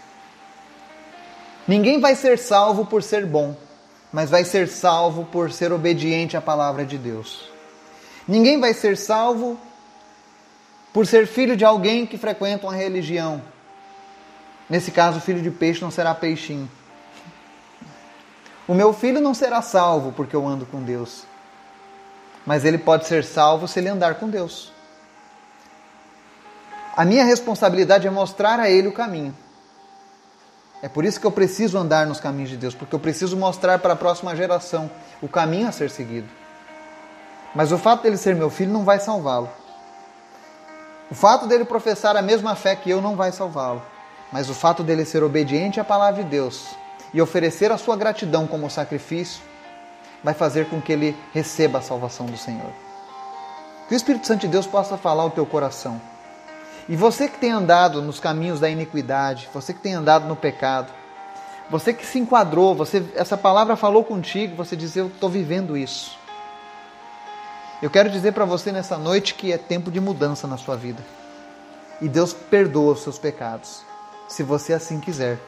Ninguém 1.66 2.00
vai 2.00 2.14
ser 2.14 2.38
salvo 2.38 2.86
por 2.86 3.02
ser 3.02 3.26
bom, 3.26 3.56
mas 4.12 4.30
vai 4.30 4.44
ser 4.44 4.68
salvo 4.68 5.24
por 5.24 5.52
ser 5.52 5.72
obediente 5.72 6.36
à 6.36 6.40
palavra 6.40 6.84
de 6.84 6.96
Deus. 6.96 7.50
Ninguém 8.26 8.60
vai 8.60 8.74
ser 8.74 8.96
salvo 8.96 9.58
por 10.92 11.06
ser 11.06 11.26
filho 11.26 11.56
de 11.56 11.64
alguém 11.64 12.06
que 12.06 12.18
frequenta 12.18 12.66
uma 12.66 12.74
religião. 12.74 13.42
Nesse 14.68 14.90
caso, 14.90 15.20
filho 15.20 15.42
de 15.42 15.50
peixe 15.50 15.80
não 15.80 15.90
será 15.90 16.14
peixinho. 16.14 16.70
O 18.66 18.74
meu 18.74 18.92
filho 18.92 19.20
não 19.20 19.32
será 19.32 19.62
salvo 19.62 20.12
porque 20.12 20.36
eu 20.36 20.46
ando 20.46 20.66
com 20.66 20.82
Deus. 20.82 21.24
Mas 22.44 22.64
ele 22.64 22.78
pode 22.78 23.06
ser 23.06 23.24
salvo 23.24 23.66
se 23.66 23.78
ele 23.78 23.88
andar 23.88 24.16
com 24.16 24.28
Deus. 24.28 24.72
A 26.98 27.04
minha 27.04 27.24
responsabilidade 27.24 28.08
é 28.08 28.10
mostrar 28.10 28.58
a 28.58 28.68
ele 28.68 28.88
o 28.88 28.92
caminho. 28.92 29.32
É 30.82 30.88
por 30.88 31.04
isso 31.04 31.20
que 31.20 31.26
eu 31.28 31.30
preciso 31.30 31.78
andar 31.78 32.04
nos 32.08 32.18
caminhos 32.18 32.50
de 32.50 32.56
Deus, 32.56 32.74
porque 32.74 32.92
eu 32.92 32.98
preciso 32.98 33.36
mostrar 33.36 33.78
para 33.78 33.92
a 33.92 33.96
próxima 33.96 34.34
geração 34.34 34.90
o 35.22 35.28
caminho 35.28 35.68
a 35.68 35.70
ser 35.70 35.90
seguido. 35.90 36.26
Mas 37.54 37.70
o 37.70 37.78
fato 37.78 38.02
dele 38.02 38.16
ser 38.16 38.34
meu 38.34 38.50
filho 38.50 38.72
não 38.72 38.82
vai 38.82 38.98
salvá-lo. 38.98 39.48
O 41.08 41.14
fato 41.14 41.46
dele 41.46 41.64
professar 41.64 42.16
a 42.16 42.20
mesma 42.20 42.56
fé 42.56 42.74
que 42.74 42.90
eu 42.90 43.00
não 43.00 43.14
vai 43.14 43.30
salvá-lo. 43.30 43.80
Mas 44.32 44.50
o 44.50 44.54
fato 44.54 44.82
dele 44.82 45.04
ser 45.04 45.22
obediente 45.22 45.78
à 45.78 45.84
palavra 45.84 46.24
de 46.24 46.28
Deus 46.28 46.66
e 47.14 47.22
oferecer 47.22 47.70
a 47.70 47.78
sua 47.78 47.96
gratidão 47.96 48.44
como 48.44 48.68
sacrifício, 48.68 49.40
vai 50.24 50.34
fazer 50.34 50.68
com 50.68 50.82
que 50.82 50.90
ele 50.90 51.16
receba 51.32 51.78
a 51.78 51.82
salvação 51.82 52.26
do 52.26 52.36
Senhor. 52.36 52.72
Que 53.86 53.94
o 53.94 53.96
Espírito 53.96 54.26
Santo 54.26 54.40
de 54.40 54.48
Deus 54.48 54.66
possa 54.66 54.96
falar 54.96 55.22
ao 55.22 55.30
teu 55.30 55.46
coração. 55.46 56.17
E 56.88 56.96
você 56.96 57.28
que 57.28 57.38
tem 57.38 57.50
andado 57.50 58.00
nos 58.00 58.18
caminhos 58.18 58.60
da 58.60 58.70
iniquidade, 58.70 59.48
você 59.52 59.74
que 59.74 59.80
tem 59.80 59.94
andado 59.94 60.26
no 60.26 60.34
pecado, 60.34 60.90
você 61.70 61.92
que 61.92 62.06
se 62.06 62.18
enquadrou, 62.18 62.74
você 62.74 63.04
essa 63.14 63.36
palavra 63.36 63.76
falou 63.76 64.02
contigo, 64.02 64.56
você 64.56 64.74
diz 64.74 64.96
eu 64.96 65.08
estou 65.08 65.28
vivendo 65.28 65.76
isso. 65.76 66.18
Eu 67.82 67.90
quero 67.90 68.10
dizer 68.10 68.32
para 68.32 68.44
você 68.44 68.72
nessa 68.72 68.96
noite 68.96 69.34
que 69.34 69.52
é 69.52 69.58
tempo 69.58 69.90
de 69.90 70.00
mudança 70.00 70.48
na 70.48 70.56
sua 70.56 70.76
vida. 70.76 71.04
E 72.00 72.08
Deus 72.08 72.32
perdoa 72.32 72.94
os 72.94 73.02
seus 73.02 73.18
pecados, 73.18 73.82
se 74.28 74.42
você 74.42 74.72
assim 74.72 74.98
quiser. 74.98 75.38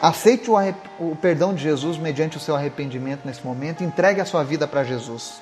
Aceite 0.00 0.50
o, 0.50 0.56
o, 0.98 1.14
perdão 1.14 1.54
de 1.54 1.62
Jesus 1.62 1.96
mediante 1.96 2.36
o 2.36 2.40
seu 2.40 2.56
arrependimento 2.56 3.24
nesse 3.24 3.44
momento. 3.44 3.84
Entregue 3.84 4.20
a 4.20 4.24
sua 4.24 4.42
vida 4.42 4.66
para 4.66 4.82
Jesus. 4.82 5.40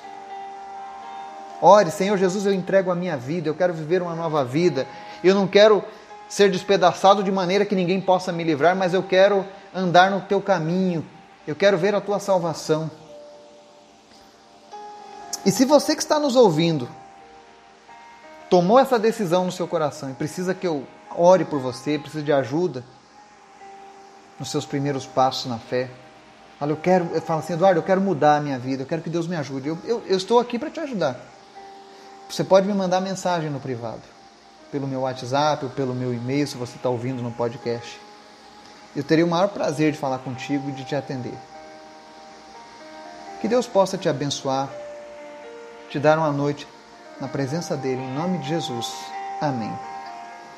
Ore, 1.61 1.91
Senhor 1.91 2.17
Jesus, 2.17 2.45
eu 2.45 2.53
entrego 2.53 2.91
a 2.91 2.95
minha 2.95 3.15
vida. 3.15 3.47
Eu 3.47 3.55
quero 3.55 3.73
viver 3.73 4.01
uma 4.01 4.15
nova 4.15 4.43
vida. 4.43 4.87
Eu 5.23 5.35
não 5.35 5.47
quero 5.47 5.83
ser 6.27 6.49
despedaçado 6.49 7.23
de 7.23 7.31
maneira 7.31 7.65
que 7.65 7.75
ninguém 7.75 8.01
possa 8.01 8.31
me 8.31 8.43
livrar, 8.43 8.75
mas 8.75 8.93
eu 8.93 9.03
quero 9.03 9.45
andar 9.73 10.09
no 10.09 10.21
teu 10.21 10.41
caminho. 10.41 11.05
Eu 11.45 11.55
quero 11.55 11.77
ver 11.77 11.93
a 11.93 12.01
tua 12.01 12.19
salvação. 12.19 12.89
E 15.45 15.51
se 15.51 15.65
você 15.65 15.95
que 15.95 16.01
está 16.01 16.19
nos 16.19 16.35
ouvindo 16.35 16.87
tomou 18.49 18.77
essa 18.77 18.99
decisão 18.99 19.45
no 19.45 19.51
seu 19.51 19.65
coração 19.65 20.09
e 20.09 20.13
precisa 20.13 20.53
que 20.53 20.67
eu 20.67 20.85
ore 21.15 21.45
por 21.45 21.59
você, 21.61 21.97
precisa 21.97 22.21
de 22.21 22.33
ajuda, 22.33 22.83
nos 24.37 24.51
seus 24.51 24.65
primeiros 24.65 25.05
passos 25.05 25.45
na 25.45 25.57
fé. 25.57 25.89
Fala, 26.59 26.73
eu 26.73 26.77
quero, 26.77 27.09
eu 27.13 27.21
falo 27.21 27.39
assim, 27.39 27.53
Eduardo, 27.53 27.79
eu 27.79 27.83
quero 27.83 28.01
mudar 28.01 28.35
a 28.35 28.41
minha 28.41 28.59
vida, 28.59 28.83
eu 28.83 28.85
quero 28.85 29.01
que 29.01 29.09
Deus 29.09 29.25
me 29.25 29.37
ajude. 29.37 29.69
Eu, 29.69 29.77
eu, 29.85 30.03
eu 30.05 30.17
estou 30.17 30.37
aqui 30.37 30.59
para 30.59 30.69
te 30.69 30.81
ajudar. 30.81 31.30
Você 32.31 32.45
pode 32.45 32.65
me 32.65 32.73
mandar 32.73 33.01
mensagem 33.01 33.49
no 33.49 33.59
privado, 33.59 34.01
pelo 34.71 34.87
meu 34.87 35.01
WhatsApp 35.01 35.65
ou 35.65 35.71
pelo 35.71 35.93
meu 35.93 36.13
e-mail, 36.13 36.47
se 36.47 36.55
você 36.55 36.77
está 36.77 36.87
ouvindo 36.87 37.21
no 37.21 37.29
podcast. 37.29 37.99
Eu 38.95 39.03
teria 39.03 39.25
o 39.25 39.29
maior 39.29 39.49
prazer 39.49 39.91
de 39.91 39.97
falar 39.97 40.19
contigo 40.19 40.69
e 40.69 40.71
de 40.71 40.85
te 40.85 40.95
atender. 40.95 41.37
Que 43.41 43.49
Deus 43.49 43.67
possa 43.67 43.97
te 43.97 44.07
abençoar, 44.07 44.69
te 45.89 45.99
dar 45.99 46.17
uma 46.17 46.31
noite 46.31 46.65
na 47.19 47.27
presença 47.27 47.75
dEle, 47.75 48.01
em 48.01 48.13
nome 48.13 48.37
de 48.37 48.47
Jesus. 48.47 48.93
Amém. 49.41 49.90